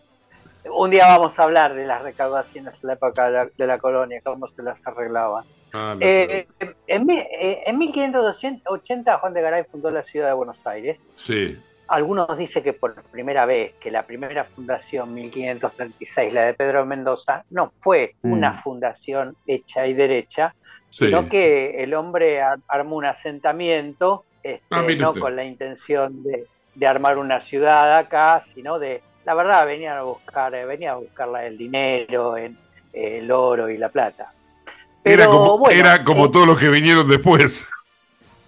[0.65, 3.79] Un día vamos a hablar de las recaudaciones en la época de la, de la
[3.79, 5.45] colonia, cómo se las arreglaban.
[5.73, 6.47] Ah, Eh,
[6.87, 11.01] en, mi- eh, en 1580 Juan de Garay fundó la ciudad de Buenos Aires.
[11.17, 16.87] Sí, Algunos dicen que por primera vez, que la primera fundación, 1536, la de Pedro
[16.87, 18.33] Mendoza, no fue Mm.
[18.33, 20.55] una fundación hecha y derecha,
[20.89, 21.07] Sí.
[21.07, 26.23] sino que el hombre ar- armó un asentamiento, este, Ah, mire no con la intención
[26.23, 30.93] de, de armar una ciudad acá, sino de, la verdad, venían a buscar, eh, venía
[30.93, 32.57] a buscar la- el dinero, en,
[32.93, 34.33] eh, el oro y la plata.
[35.05, 37.69] era Pero, como, bueno, era como eh, todos los que vinieron después.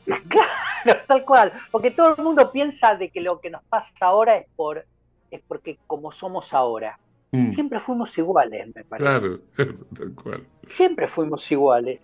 [1.09, 4.47] Tal cual, porque todo el mundo piensa de que lo que nos pasa ahora es
[4.55, 4.85] por
[5.31, 6.99] es porque como somos ahora.
[7.33, 9.11] Mm, Siempre fuimos iguales, me parece.
[9.11, 9.39] claro,
[9.99, 10.47] tal cual.
[10.69, 12.01] Siempre fuimos iguales.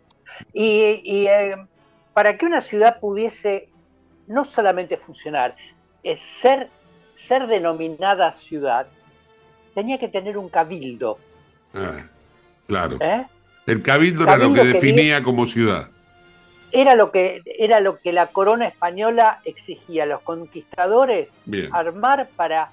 [0.52, 1.54] Y, y, eh,
[2.12, 3.68] para que una ciudad pudiese
[4.26, 5.54] no solamente funcionar,
[6.02, 6.70] es ser,
[7.26, 8.87] ser denominada ciudad,
[9.74, 11.18] tenía que tener un cabildo.
[11.74, 12.04] Ah,
[12.66, 12.98] claro.
[13.00, 13.26] ¿eh?
[13.66, 15.88] El cabildo era lo que que definía como ciudad.
[16.72, 21.68] Era lo que era lo que la corona española exigía a los conquistadores Bien.
[21.75, 22.71] armar para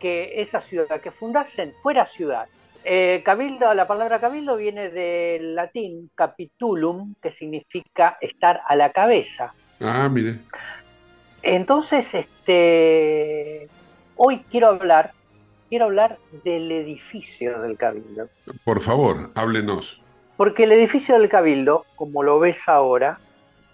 [0.00, 2.46] que esa ciudad que fundasen fuera ciudad.
[2.84, 9.52] Eh, cabildo, la palabra cabildo viene del latín capitulum, que significa estar a la cabeza.
[9.80, 10.38] Ah, mire.
[11.42, 13.68] Entonces, este,
[14.16, 15.12] hoy quiero hablar,
[15.68, 18.28] quiero hablar del edificio del cabildo,
[18.64, 20.00] Por favor, háblenos.
[20.36, 23.18] porque el edificio del cabildo, como lo ves ahora,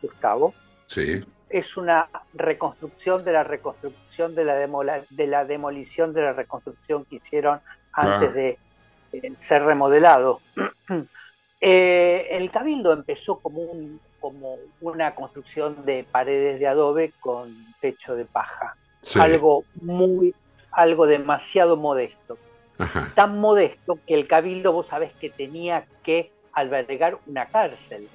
[0.01, 0.55] Gustavo,
[0.86, 1.24] Sí.
[1.49, 7.05] es una reconstrucción de la reconstrucción de la, demola- de la demolición de la reconstrucción
[7.05, 7.61] que hicieron
[7.93, 8.32] antes Ah.
[8.32, 8.59] de,
[9.12, 10.40] eh, ser remodelado.
[11.64, 18.16] Eh, el cabildo empezó como, un, como una construcción de paredes de adobe con techo
[18.16, 19.19] de paja, Sí.
[19.21, 20.35] algo muy,
[20.71, 22.39] algo demasiado modesto,
[22.79, 23.13] Ajá.
[23.15, 28.09] tan modesto que el cabildo vos sabés que tenía que albergar una cárcel.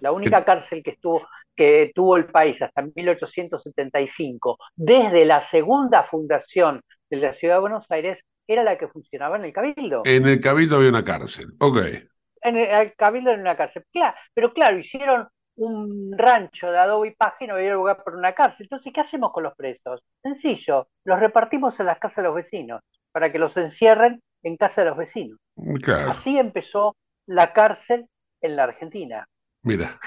[0.00, 1.26] La única cárcel que estuvo
[1.56, 7.86] que tuvo el país hasta 1875, desde la segunda fundación de la ciudad de Buenos
[7.90, 10.02] Aires, era la que funcionaba en el cabildo.
[10.04, 11.54] En el Cabildo había una cárcel.
[11.60, 11.78] Ok.
[12.42, 13.84] En el, el cabildo en una cárcel.
[13.90, 18.16] Claro, pero claro, hicieron un rancho de adobe y paja y no había lugar para
[18.16, 18.64] una cárcel.
[18.66, 20.02] Entonces, ¿qué hacemos con los presos?
[20.22, 22.80] Sencillo, los repartimos en las casas de los vecinos,
[23.12, 25.38] para que los encierren en casa de los vecinos.
[25.82, 26.10] Claro.
[26.10, 26.96] Así empezó
[27.26, 28.06] la cárcel
[28.40, 29.26] en la Argentina.
[29.62, 29.98] Mira.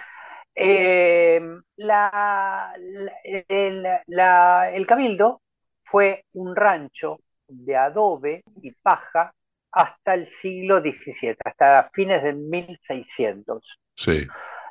[0.54, 1.40] Eh,
[1.78, 5.42] la- la- el, la- el cabildo
[5.84, 9.32] fue un rancho de adobe y paja
[9.72, 13.80] hasta el siglo XVII, hasta fines de 1600.
[13.96, 14.28] Sí.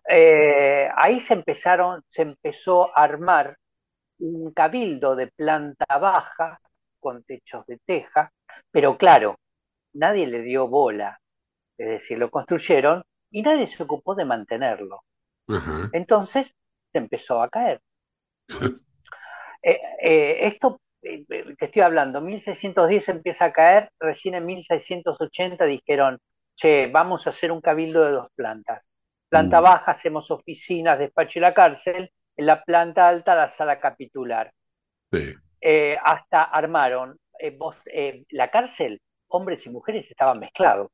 [0.08, 3.56] Eh, ahí se empezaron, se empezó a armar
[4.18, 6.60] un cabildo de planta baja
[7.00, 8.30] con techos de teja,
[8.70, 9.36] pero claro,
[9.94, 11.20] nadie le dio bola,
[11.78, 15.02] es decir, lo construyeron y nadie se ocupó de mantenerlo.
[15.92, 16.52] Entonces
[16.92, 17.80] se empezó a caer.
[19.62, 26.20] Eh, eh, esto que estoy hablando, 1610 empieza a caer, recién en 1680 dijeron,
[26.54, 28.82] che, vamos a hacer un cabildo de dos plantas.
[29.36, 34.50] Planta baja hacemos oficinas, despacho y la cárcel, en la planta alta la sala capitular.
[35.12, 35.34] Sí.
[35.60, 40.90] Eh, hasta armaron eh, vos, eh, la cárcel, hombres y mujeres estaban mezclados.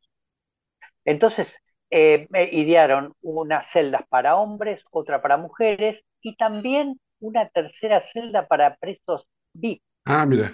[1.04, 1.56] Entonces,
[1.90, 9.28] idearon unas celdas para hombres, otra para mujeres y también una tercera celda para presos
[9.52, 9.82] VIP.
[10.06, 10.52] Ah, mira.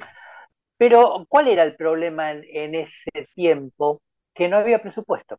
[0.77, 4.03] Pero, ¿cuál era el problema en, en ese tiempo?
[4.35, 5.39] Que no había presupuesto,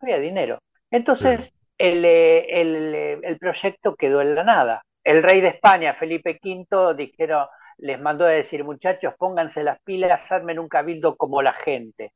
[0.00, 0.58] no había dinero.
[0.90, 4.82] Entonces, el, eh, el, eh, el proyecto quedó en la nada.
[5.04, 7.46] El rey de España, Felipe V, dijeron,
[7.78, 12.12] les mandó a decir, muchachos, pónganse las pilas, armen un cabildo como la gente.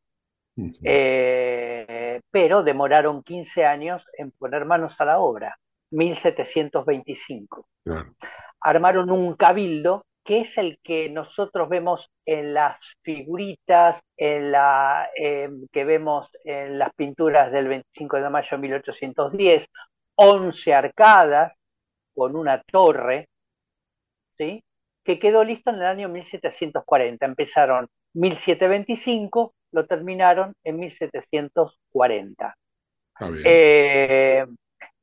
[0.83, 5.57] Eh, pero demoraron 15 años en poner manos a la obra,
[5.91, 7.67] 1725.
[7.85, 8.15] Claro.
[8.61, 15.51] Armaron un cabildo que es el que nosotros vemos en las figuritas, en la, eh,
[15.73, 19.66] que vemos en las pinturas del 25 de mayo de 1810,
[20.14, 21.57] 11 arcadas
[22.14, 23.29] con una torre,
[24.39, 24.62] ¿sí?
[25.05, 27.27] que quedó listo en el año 1740.
[27.27, 32.57] Empezaron 1725, lo terminaron en 1740.
[33.14, 33.43] Está bien.
[33.45, 34.47] Eh,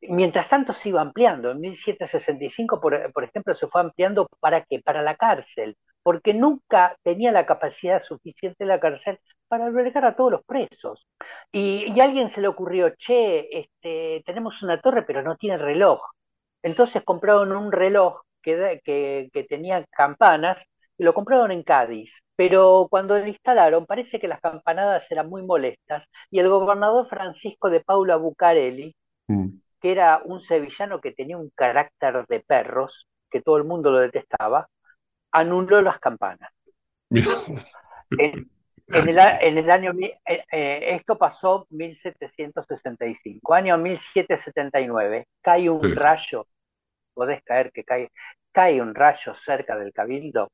[0.02, 1.52] mientras tanto se iba ampliando.
[1.52, 4.82] En 1765, por, ejemplo, se fue ampliando para qué?
[4.82, 10.32] Para la cárcel, porque nunca tenía la capacidad suficiente la cárcel para albergar a todos
[10.32, 11.08] los presos.
[11.52, 16.02] Y, a alguien se le ocurrió, che, este, tenemos una torre pero no tiene reloj.
[16.64, 20.66] Entonces compraron un reloj que, tenía campanas
[20.98, 22.22] y lo compraron en Cádiz.
[22.36, 27.70] Pero cuando lo instalaron parece que las campanadas eran muy molestas y el gobernador Francisco
[27.70, 28.96] de Paula Bucareli,
[29.82, 34.00] que era un sevillano que tenía un carácter de perros, que todo el mundo lo
[34.00, 34.68] detestaba,
[35.34, 36.52] anuló las campanas.
[38.18, 38.38] En,
[38.92, 45.94] en el, en el año, eh, eh, esto pasó 1765, año 1779, cae un Sí.
[45.94, 46.48] rayo,
[47.14, 48.10] podés caer que cae,
[48.54, 50.50] cae un rayo cerca del cabildo,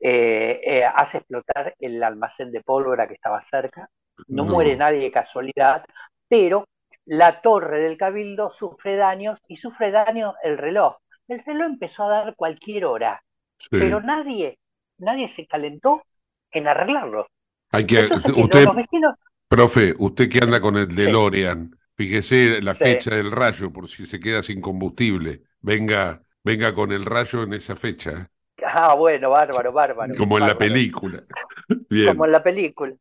[0.00, 3.88] eh, eh, hace explotar el almacén de pólvora que estaba cerca,
[4.28, 4.50] no, No.
[4.52, 5.84] muere nadie de casualidad,
[6.28, 6.64] pero
[7.06, 10.96] la torre del cabildo sufre daños y sufre daño el reloj.
[11.28, 13.22] El reloj empezó a dar cualquier hora,
[13.58, 13.68] Sí.
[13.70, 14.58] pero nadie,
[14.98, 16.02] nadie se calentó
[16.50, 17.26] en arreglarlo.
[17.70, 19.14] Hay que, Entonces, usted, los vecinos,
[19.48, 22.84] profe, usted que anda con el DeLorean, fíjese la Sí.
[22.84, 25.42] fecha del rayo por si se queda sin combustible.
[25.60, 28.28] Venga, venga con el rayo en esa fecha,
[28.64, 30.14] ah, bueno, bárbaro, bárbaro.
[30.16, 31.22] como en la película.
[31.88, 32.08] Bien.
[32.08, 32.94] Como en la película.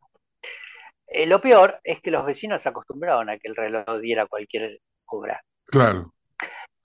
[1.13, 4.79] Eh, lo peor es que los vecinos se acostumbraron a que el reloj diera cualquier
[5.05, 5.41] hora.
[5.65, 6.13] Claro.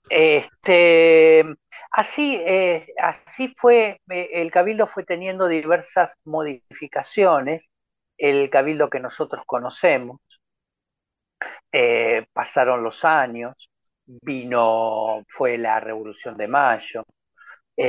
[0.09, 1.45] Este,
[1.91, 7.71] así, eh, así fue, eh, el cabildo fue teniendo diversas modificaciones,
[8.17, 10.19] el cabildo que nosotros conocemos.
[11.71, 13.69] Eh, pasaron los años,
[14.05, 17.03] vino, fue la Revolución de Mayo,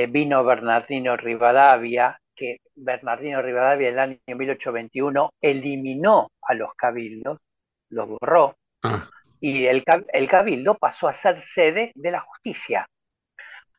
[0.09, 7.39] vino Bernardino Rivadavia, que Bernardino Rivadavia en el año 1821 eliminó a los cabildos,
[7.91, 9.09] los borró, Ah,
[9.41, 12.87] y el, ca- el cabildo pasó a ser sede de la justicia.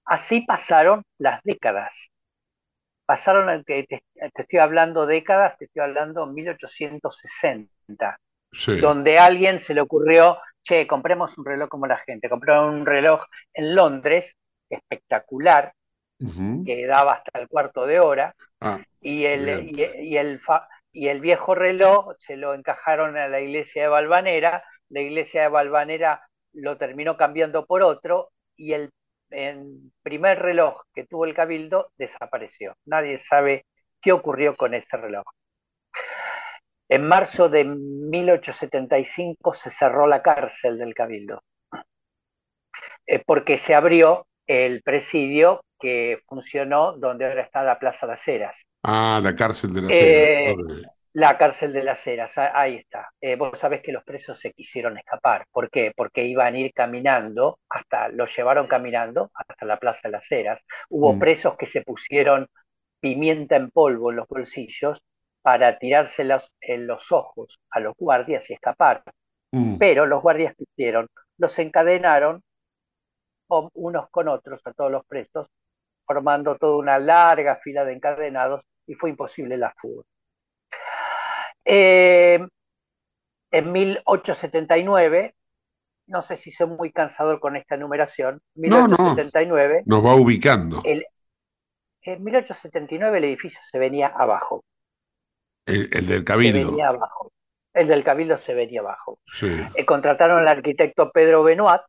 [0.05, 2.11] Así pasaron las décadas.
[3.07, 4.03] pasaron, te, te
[4.43, 8.19] estoy hablando décadas, te estoy hablando 1860,
[8.73, 12.29] donde a alguien se le ocurrió, che, compremos un reloj como la gente.
[12.31, 14.37] Compraron un reloj en Londres,
[14.71, 15.73] espectacular,
[16.65, 20.41] que daba hasta el cuarto de hora, Ah, y el, y, y el,
[20.93, 25.49] y el viejo reloj se lo encajaron a la iglesia de Valvanera, la iglesia de
[25.49, 28.91] Valvanera lo terminó cambiando por otro, y el,
[29.31, 32.75] el primer reloj que tuvo el cabildo desapareció.
[32.85, 33.67] Nadie sabe
[34.01, 35.25] qué ocurrió con ese reloj.
[36.89, 41.41] En marzo de 1875 se cerró la cárcel del cabildo,
[43.07, 48.63] eh, porque se abrió el presidio que funcionó donde ahora está la Plaza Las Heras.
[48.83, 50.93] Ah, la cárcel de la Eh, Cera.
[51.13, 53.09] La cárcel de las Heras, ahí está.
[53.21, 55.45] Eh, vos sabés que los presos se quisieron escapar.
[55.53, 55.93] ¿Por qué?
[55.97, 60.65] Porque iban a ir caminando, hasta, los llevaron caminando hasta la Plaza de las Heras.
[60.89, 61.19] Hubo Mm.
[61.19, 62.47] presos que se pusieron
[63.01, 65.03] pimienta en polvo en los bolsillos
[65.43, 69.03] para tirárselos en los ojos a los guardias y escapar.
[69.53, 69.79] Mm.
[69.79, 72.43] Pero los guardias que hicieron, los encadenaron
[73.75, 75.49] unos con otros a todos los presos,
[76.07, 80.03] formando toda una larga fila de encadenados y fue imposible la fuga.
[81.65, 82.41] Eh,
[83.53, 85.35] en 1879,
[86.07, 88.97] no sé si soy muy cansador con esta numeración, No, no.
[88.97, 90.81] 1879, Nos va ubicando.
[90.85, 91.05] el,
[92.03, 94.65] en 1879 el edificio se venía abajo,
[95.67, 96.71] El, el del se Cabildo.
[96.71, 97.33] venía abajo.
[97.73, 99.21] El del Cabildo se venía abajo.
[99.35, 99.61] Sí.
[99.77, 101.83] Eh, contrataron al arquitecto Pedro Benoit,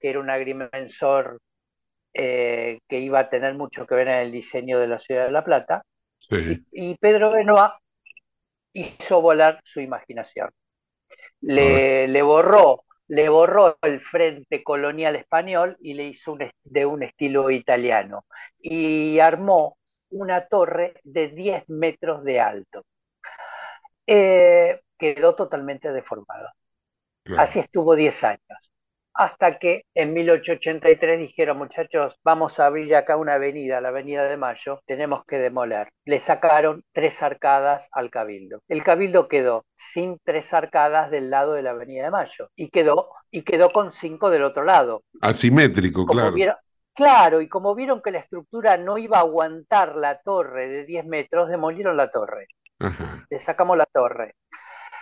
[0.00, 1.40] que era un agrimensor
[2.14, 5.32] eh, que iba a tener mucho que ver en el diseño de la ciudad de
[5.32, 5.82] La Plata,
[6.18, 6.66] Sí.
[6.72, 7.72] y Pedro Benoit
[8.72, 10.50] hizo volar su imaginación.
[11.40, 17.02] Le, le borró, le borró el frente colonial español y le hizo un, de un
[17.02, 18.26] estilo italiano.
[18.60, 19.78] Y armó
[20.10, 22.84] una torre de 10 metros de alto.
[24.06, 26.48] Eh, quedó totalmente deformado.
[27.24, 27.42] Claro.
[27.42, 28.72] Así estuvo 10 años.
[29.18, 34.36] Hasta que en 1883 dijeron, muchachos, vamos a abrir acá una avenida, la Avenida de
[34.36, 35.88] Mayo, tenemos que demoler.
[36.04, 38.60] Le sacaron tres arcadas al Cabildo.
[38.68, 43.08] El Cabildo quedó sin tres arcadas del lado de la Avenida de Mayo y quedó,
[43.30, 45.02] y quedó con cinco del otro lado.
[45.22, 46.34] Asimétrico, Como claro.
[46.34, 46.56] vieron-
[46.94, 51.06] claro, y como vieron que la estructura no iba a aguantar la torre de 10
[51.06, 52.48] metros, demolieron la torre
[52.80, 53.24] Ajá.
[53.30, 54.34] le sacamos la torre.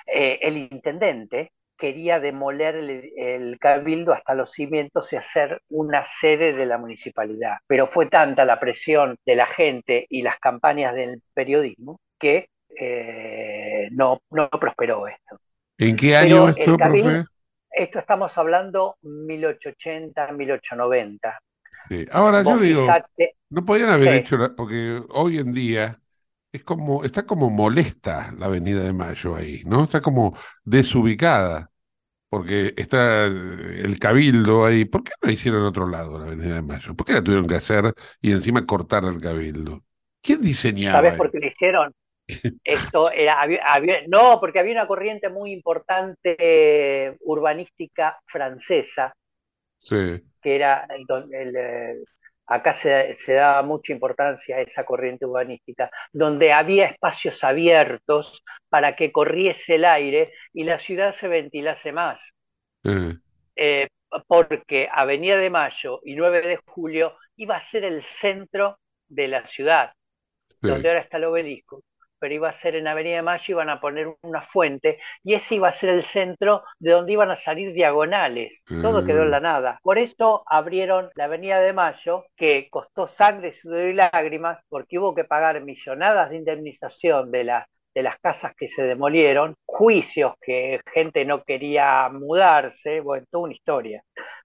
[0.06, 6.52] Eh, el intendente quería demoler el, el cabildo hasta los cimientos y hacer una sede
[6.52, 7.56] de la municipalidad.
[7.66, 12.48] Pero fue tanta la presión de la gente y las campañas del periodismo que
[12.80, 15.38] eh, no, no prosperó esto.
[15.78, 17.24] ¿En qué año esto, cabildo- profe?
[17.76, 21.40] Esto estamos hablando 1880, 1890.
[21.88, 22.06] Sí.
[22.12, 24.18] Ahora yo digo, fijate- no podían haber Sí.
[24.20, 26.00] hecho, la- porque hoy en día
[26.54, 29.84] es como, está como molesta la Avenida de Mayo ahí, ¿no?
[29.84, 31.70] Está como desubicada,
[32.30, 34.84] porque está el Cabildo ahí.
[34.86, 36.94] ¿Por qué no hicieron en otro lado la Avenida de Mayo?
[36.96, 39.84] ¿Por qué la tuvieron que hacer y encima cortar al Cabildo?
[40.22, 41.92] ¿Quién diseñaba ¿Sabes por qué lo hicieron?
[42.64, 49.14] Esto era, había- había- no, porque había una corriente muy importante eh, urbanística francesa,
[49.76, 52.04] Sí, que era el don- el, eh,
[52.46, 58.96] acá se, se daba mucha importancia a esa corriente urbanística, donde había espacios abiertos para
[58.96, 62.20] que corriese el aire y la ciudad se ventilase más.
[62.84, 63.18] eh,
[63.56, 63.88] Eh,
[64.28, 68.78] porque Avenida de Mayo y 9 de Julio iba a ser el centro
[69.08, 69.92] de la ciudad
[70.48, 70.68] sí.
[70.68, 71.82] donde ahora está el obelisco,
[72.24, 75.56] pero iba a ser en Avenida de Mayo, iban a poner una fuente y ese
[75.56, 78.62] iba a ser el centro de donde iban a salir diagonales.
[78.80, 79.78] Todo quedó en la nada.
[79.82, 85.14] Por eso abrieron la Avenida de Mayo, que costó sangre, sudor y lágrimas, porque hubo
[85.14, 90.80] que pagar millonadas de indemnización de las de las casas que se demolieron, juicios que
[90.94, 94.02] gente no quería mudarse, bueno, toda una historia,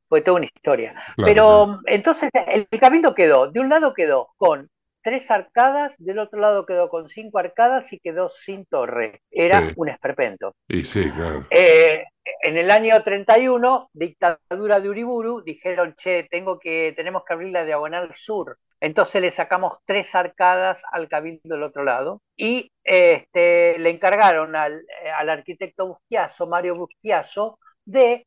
[0.10, 0.92] fue toda una historia.
[1.16, 4.70] Claro, Pero entonces el cabildo quedó, de un lado quedó con
[5.02, 9.22] tres arcadas, del otro lado quedó con cinco arcadas y quedó sin torre.
[9.32, 9.74] Era Sí.
[9.76, 10.56] un esperpento.
[10.68, 11.46] Y sí, claro.
[11.50, 12.04] Eh,
[12.44, 17.66] en el año 31, dictadura de Uriburu, dijeron, che, tengo que, tenemos que abrir la
[17.66, 18.58] diagonal sur.
[18.82, 24.80] Entonces le sacamos tres arcadas al cabildo del otro lado y este, le encargaron al,
[25.04, 28.26] eh, al arquitecto Busquiazo, Mario Busquiazo, de,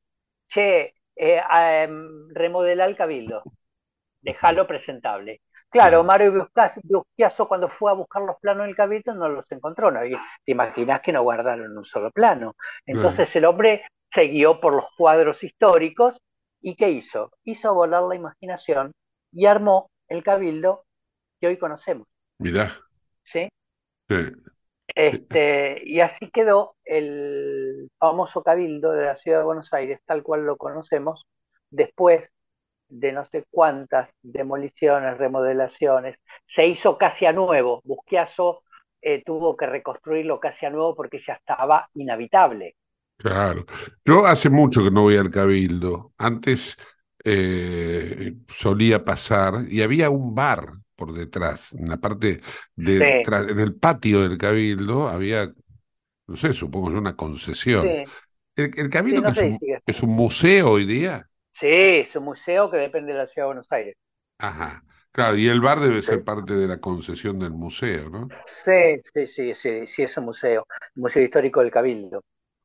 [0.49, 3.43] che, eh, a, em, remodelar el cabildo,
[4.21, 5.41] dejarlo presentable.
[5.73, 6.49] Claro, Mario
[6.85, 10.11] Busquiazo cuando fue a buscar los planos del cabildo no los encontró, no, y
[10.45, 12.55] te imaginas que no guardaron un solo plano.
[12.85, 16.21] Entonces el hombre se guió por los cuadros históricos
[16.61, 17.33] y ¿qué hizo?
[17.45, 18.93] Hizo volar la imaginación
[19.33, 20.85] y armó el cabildo
[21.41, 22.07] que hoy conocemos.
[22.39, 22.79] Mirá.
[23.23, 23.49] ¿sí?
[24.11, 24.17] Sí.
[24.95, 30.45] Este, y así quedó el famoso cabildo de la ciudad de Buenos Aires, tal cual
[30.45, 31.25] lo conocemos,
[31.71, 32.31] después
[32.93, 37.81] de no sé cuántas demoliciones, remodelaciones, se hizo casi a nuevo.
[37.85, 38.63] Busquiazo
[39.01, 42.77] eh, tuvo que reconstruirlo casi a nuevo porque ya estaba inhabitable.
[43.17, 43.67] Claro.
[44.05, 46.13] Yo hace mucho que no voy al Cabildo.
[46.19, 46.77] Antes
[47.25, 52.41] eh, solía pasar y había un bar por detrás, en la parte
[52.77, 53.33] de, Sí.
[53.49, 55.53] en el patio del Cabildo había,
[56.29, 57.95] no sé, supongo una concesión.
[57.95, 58.13] Sí,
[58.57, 61.29] El, el Cabildo Sí, no que sé es un, es un museo hoy día.
[61.63, 61.69] Sí,
[62.01, 63.97] es un museo que depende de la ciudad de Buenos Aires.
[64.39, 64.85] Ajá.
[65.13, 68.37] Claro, y el bar debe ser parte de la concesión del museo, ¿no?
[68.47, 72.23] Sí, sí, sí, sí, sí, es un museo, el Museo Histórico del Cabildo.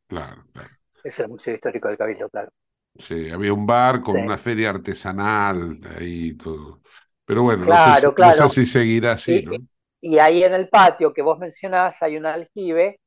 [0.07, 0.77] Claro, claro.
[1.01, 2.51] Es el Museo Histórico del Cabildo, claro.
[2.99, 4.19] Sí, había un bar con Sí.
[4.19, 6.81] una feria artesanal ahí y todo.
[7.25, 8.47] Pero bueno, no sé Claro, no claro.
[8.49, 9.67] sé si seguirá así, Y, ¿no?
[10.01, 12.99] y ahí en el patio que vos mencionás hay un aljibe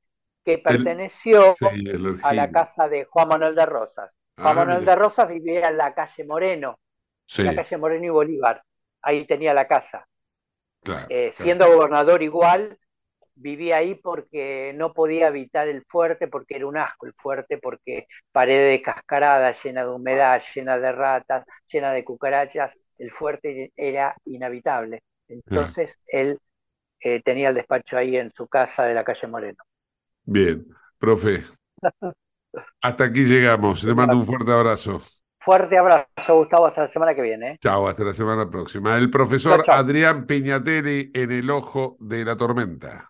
[0.44, 4.12] que perteneció Sí, el a la casa de Juan Manuel de Rosas.
[4.42, 4.86] Juan Ah, Manuel mira.
[4.86, 6.80] de Rosas vivía en la calle Moreno,
[7.26, 8.62] Sí, en la calle Moreno y Bolívar.
[9.02, 10.06] Ahí tenía la casa.
[10.82, 11.56] claro, Eh, claro.
[11.56, 12.78] siendo gobernador igual,
[13.34, 18.06] vivía ahí porque no podía habitar el fuerte, porque era un asco el fuerte, porque
[18.32, 24.16] pared de cascarada, llena de humedad, llena de ratas, llena de cucarachas, el fuerte era
[24.26, 25.02] inhabitable.
[25.28, 26.38] Entonces él
[27.00, 29.64] eh, tenía el despacho ahí en su casa de la calle Moreno.
[30.24, 30.64] Bien,
[30.98, 31.44] profe,
[32.82, 33.84] hasta aquí llegamos.
[33.84, 35.00] Le mando un fuerte abrazo.
[35.42, 37.52] Fuerte abrazo, Gustavo, hasta la semana que viene.
[37.52, 37.58] ¿eh?
[37.60, 38.96] Chao, hasta la semana próxima.
[38.96, 39.64] El profesor.
[39.68, 43.09] Adrián Peñatelli en el ojo de la tormenta.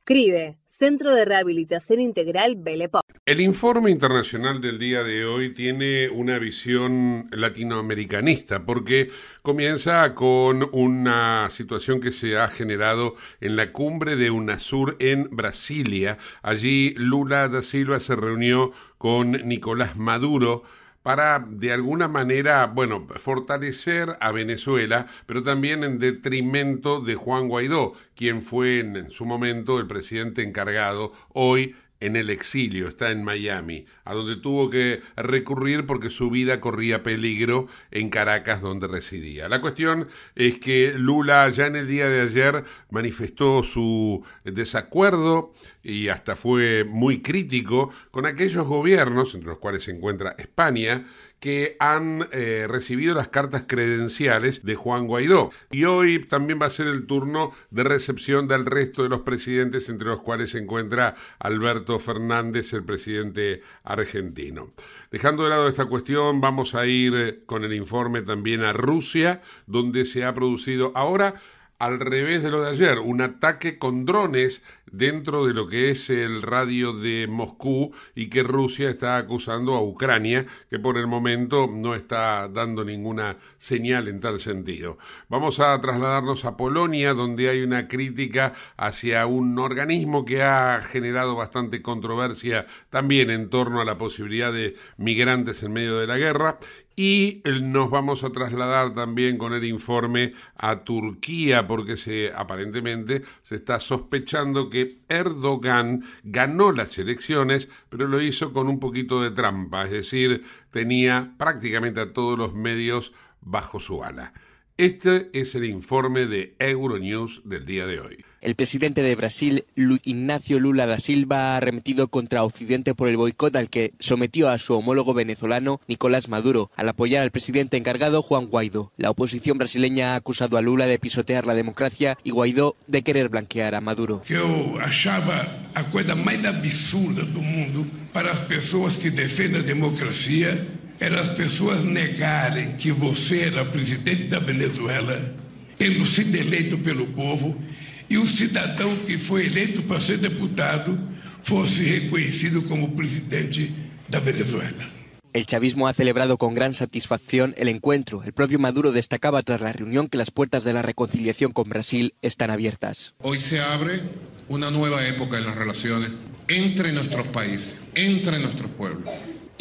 [0.03, 3.03] CRIBE, Centro de Rehabilitación Integral Belepop.
[3.23, 9.11] El informe internacional del día de hoy tiene una visión latinoamericanista porque
[9.43, 16.17] comienza con una situación que se ha generado en la cumbre de UNASUR en Brasilia.
[16.41, 20.63] Allí Lula da Silva se reunió con Nicolás Maduro
[21.03, 27.93] para de alguna manera, bueno, fortalecer a Venezuela, pero también en detrimento de Juan Guaidó,
[28.15, 33.85] quien fue en su momento el presidente encargado, hoy en el exilio, está en Miami,
[34.03, 39.47] a donde tuvo que recurrir porque su vida corría peligro en Caracas, donde residía.
[39.47, 46.09] La cuestión es que Lula ya en el día de ayer manifestó su desacuerdo y
[46.09, 51.05] hasta fue muy crítico con aquellos gobiernos, entre los cuales se encuentra España,
[51.41, 55.49] que han eh, recibido las cartas credenciales de Juan Guaidó.
[55.71, 59.89] Y hoy también va a ser el turno de recepción del resto de los presidentes,
[59.89, 64.71] entre los cuales se encuentra Alberto Fernández, el presidente argentino.
[65.09, 69.41] Dejando de lado esta cuestión, vamos a ir eh, con el informe también a Rusia,
[69.65, 71.41] donde se ha producido ahora
[71.81, 74.61] al revés de lo de ayer, un ataque con drones
[74.91, 79.81] dentro de lo que es el radio de Moscú y que Rusia está acusando a
[79.81, 84.99] Ucrania, que por el momento no está dando ninguna señal en tal sentido.
[85.27, 91.35] Vamos a trasladarnos a Polonia, donde hay una crítica hacia un organismo que ha generado
[91.35, 96.59] bastante controversia también en torno a la posibilidad de migrantes en medio de la guerra.
[96.95, 103.23] Y eh, nos vamos a trasladar también con el informe a Turquía, porque se aparentemente
[103.43, 109.31] se está sospechando que Erdogan ganó las elecciones, pero lo hizo con un poquito de
[109.31, 114.33] trampa, es decir, tenía prácticamente a todos los medios bajo su ala.
[114.81, 118.25] Este es el informe de Euronews del día de hoy.
[118.41, 123.55] El presidente de Brasil, Ignacio Lula da Silva, ha arremetido contra Occidente por el boicot
[123.55, 128.47] al que sometió a su homólogo venezolano Nicolás Maduro al apoyar al presidente encargado Juan
[128.47, 128.91] Guaidó.
[128.97, 133.29] La oposición brasileña ha acusado a Lula de pisotear la democracia y Guaidó de querer
[133.29, 134.23] blanquear a Maduro.
[134.31, 140.65] eu achava a coisa mais absurda do mundo para as pessoas que defendem a democracia
[141.01, 145.33] era as pessoas negarem que você era presidente da Venezuela,
[145.75, 147.59] tendo sido eleito pelo povo,
[148.07, 150.99] e o cidadão que foi eleito para ser deputado
[151.39, 153.73] fosse reconhecido como presidente
[154.07, 154.91] da Venezuela.
[155.33, 158.21] El chavismo ha celebrado con gran satisfacción el encuentro.
[158.23, 162.13] El propio Maduro destacaba tras la reunión que las puertas de la reconciliación con Brasil
[162.21, 163.15] están abiertas.
[163.21, 164.01] Hoy se abre
[164.49, 166.11] una nueva época en las relaciones
[166.47, 169.09] entre nuestros países, entre nuestros pueblos.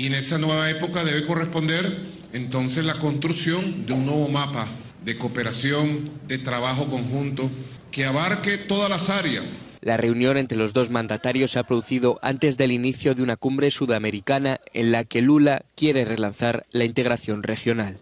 [0.00, 1.98] Y en esa nueva época debe corresponder
[2.32, 4.66] entonces la construcción de un nuevo mapa
[5.04, 7.50] de cooperación, de trabajo conjunto,
[7.90, 12.56] que abarque todas las áreas la reunión entre los dos mandatarios se ha producido antes
[12.56, 17.98] del inicio de una cumbre sudamericana en la que Lula quiere relanzar la integración regional.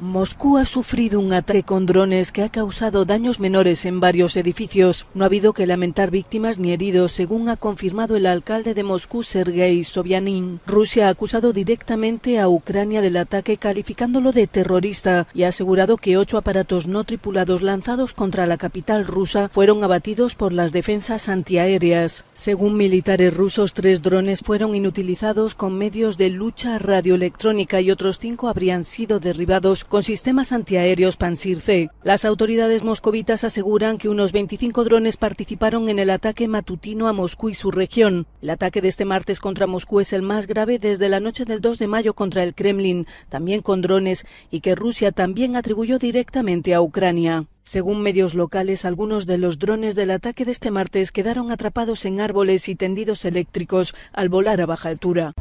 [0.00, 5.06] Moscú ha sufrido un ataque con drones que ha causado daños menores en varios edificios.
[5.14, 9.22] No ha habido que lamentar víctimas ni heridos, según ha confirmado el alcalde de Moscú,
[9.22, 10.58] Sergei Sobyanin.
[10.66, 16.16] Rusia ha acusado directamente a Ucrania del ataque, calificándolo de terrorista, y ha asegurado que
[16.16, 22.24] ocho aparatos no tripulados lanzados contra la capital rusa fueron abatidos por las defensas antiaéreas.
[22.34, 28.48] Según militares rusos, tres drones fueron inutilizados con medios de lucha radioelectrónica y otros cinco
[28.48, 31.90] habrían sido derribados con sistemas antiaéreos Pansir-C.
[32.02, 37.50] Las autoridades moscovitas aseguran que unos 25 drones participaron en el ataque matutino a Moscú
[37.50, 38.26] y su región.
[38.42, 41.60] El ataque de este martes contra Moscú es el más grave desde la noche del
[41.60, 46.74] 2 de mayo contra el Kremlin, también con drones, y que Rusia también atribuyó directamente
[46.74, 47.46] a Ucrania.
[47.64, 52.20] Según medios locales, algunos de los drones del ataque de este martes quedaron atrapados en
[52.20, 55.32] árboles y tendidos eléctricos al volar a baja altura.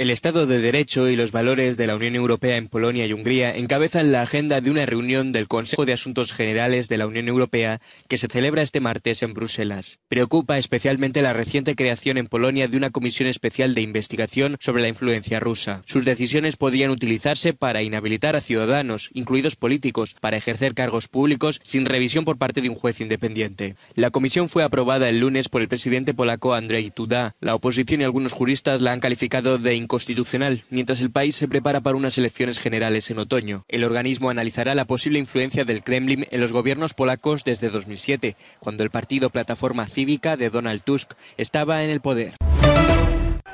[0.00, 3.54] El Estado de Derecho y los valores de la Unión Europea en Polonia y Hungría
[3.54, 7.82] encabezan la agenda de una reunión del Consejo de Asuntos Generales de la Unión Europea
[8.08, 9.98] que se celebra este martes en Bruselas.
[10.08, 14.88] Preocupa especialmente la reciente creación en Polonia de una comisión especial de investigación sobre la
[14.88, 15.82] influencia rusa.
[15.84, 21.84] Sus decisiones podrían utilizarse para inhabilitar a ciudadanos, incluidos políticos, para ejercer cargos públicos sin
[21.84, 23.76] revisión por parte de un juez independiente.
[23.96, 27.36] La comisión fue aprobada el lunes por el presidente polaco Andrzej Duda.
[27.38, 31.80] La oposición y algunos juristas la han calificado de constitucional, mientras el país se prepara
[31.80, 33.64] para unas elecciones generales en otoño.
[33.68, 38.84] El organismo analizará la posible influencia del Kremlin en los gobiernos polacos desde 2007, cuando
[38.84, 42.34] el partido Plataforma Cívica de Donald Tusk estaba en el poder.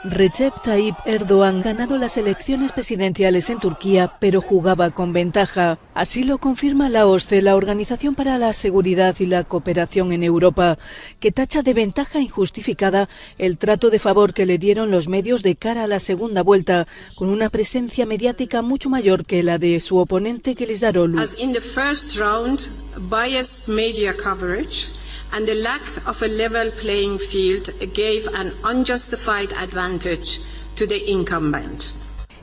[0.05, 5.79] Recep Tayyip Erdogan ganado las elecciones presidenciales en Turquía, pero jugaba con ventaja.
[5.95, 10.79] Así lo confirma la OSCE, la Organización para la Seguridad y la Cooperación en Europa,
[11.19, 15.57] que tacha de ventaja injustificada el trato de favor que le dieron los medios de
[15.57, 19.99] cara a la segunda vuelta, con una presencia mediática mucho mayor que la de su
[19.99, 21.19] oponente Kılıçdaroğlu.
[21.19, 21.37] As
[25.37, 30.41] and the lack of a level playing field gave an unjustified advantage
[30.75, 31.93] to the incumbent.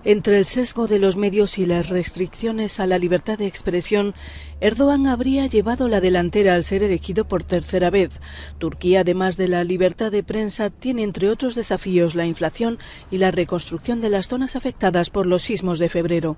[0.06, 4.14] Entre el sesgo de los medios y las restricciones a la libertad de expresión,
[4.60, 8.20] Erdogan habría llevado la delantera al ser elegido por tercera vez.
[8.60, 12.78] Turquía, además de la libertad de prensa, tiene entre otros desafíos la inflación
[13.10, 16.38] y la reconstrucción de las zonas afectadas por los sismos de febrero.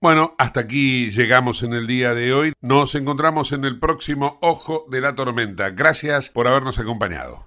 [0.00, 2.52] Bueno, hasta aquí llegamos en el día de hoy.
[2.60, 5.70] Nos encontramos en el próximo Ojo de la Tormenta.
[5.70, 7.46] Gracias por habernos acompañado.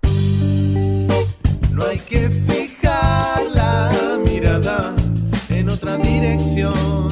[1.72, 3.91] No hay que fijar la
[4.26, 4.95] mirada
[5.50, 7.07] en otra dirección.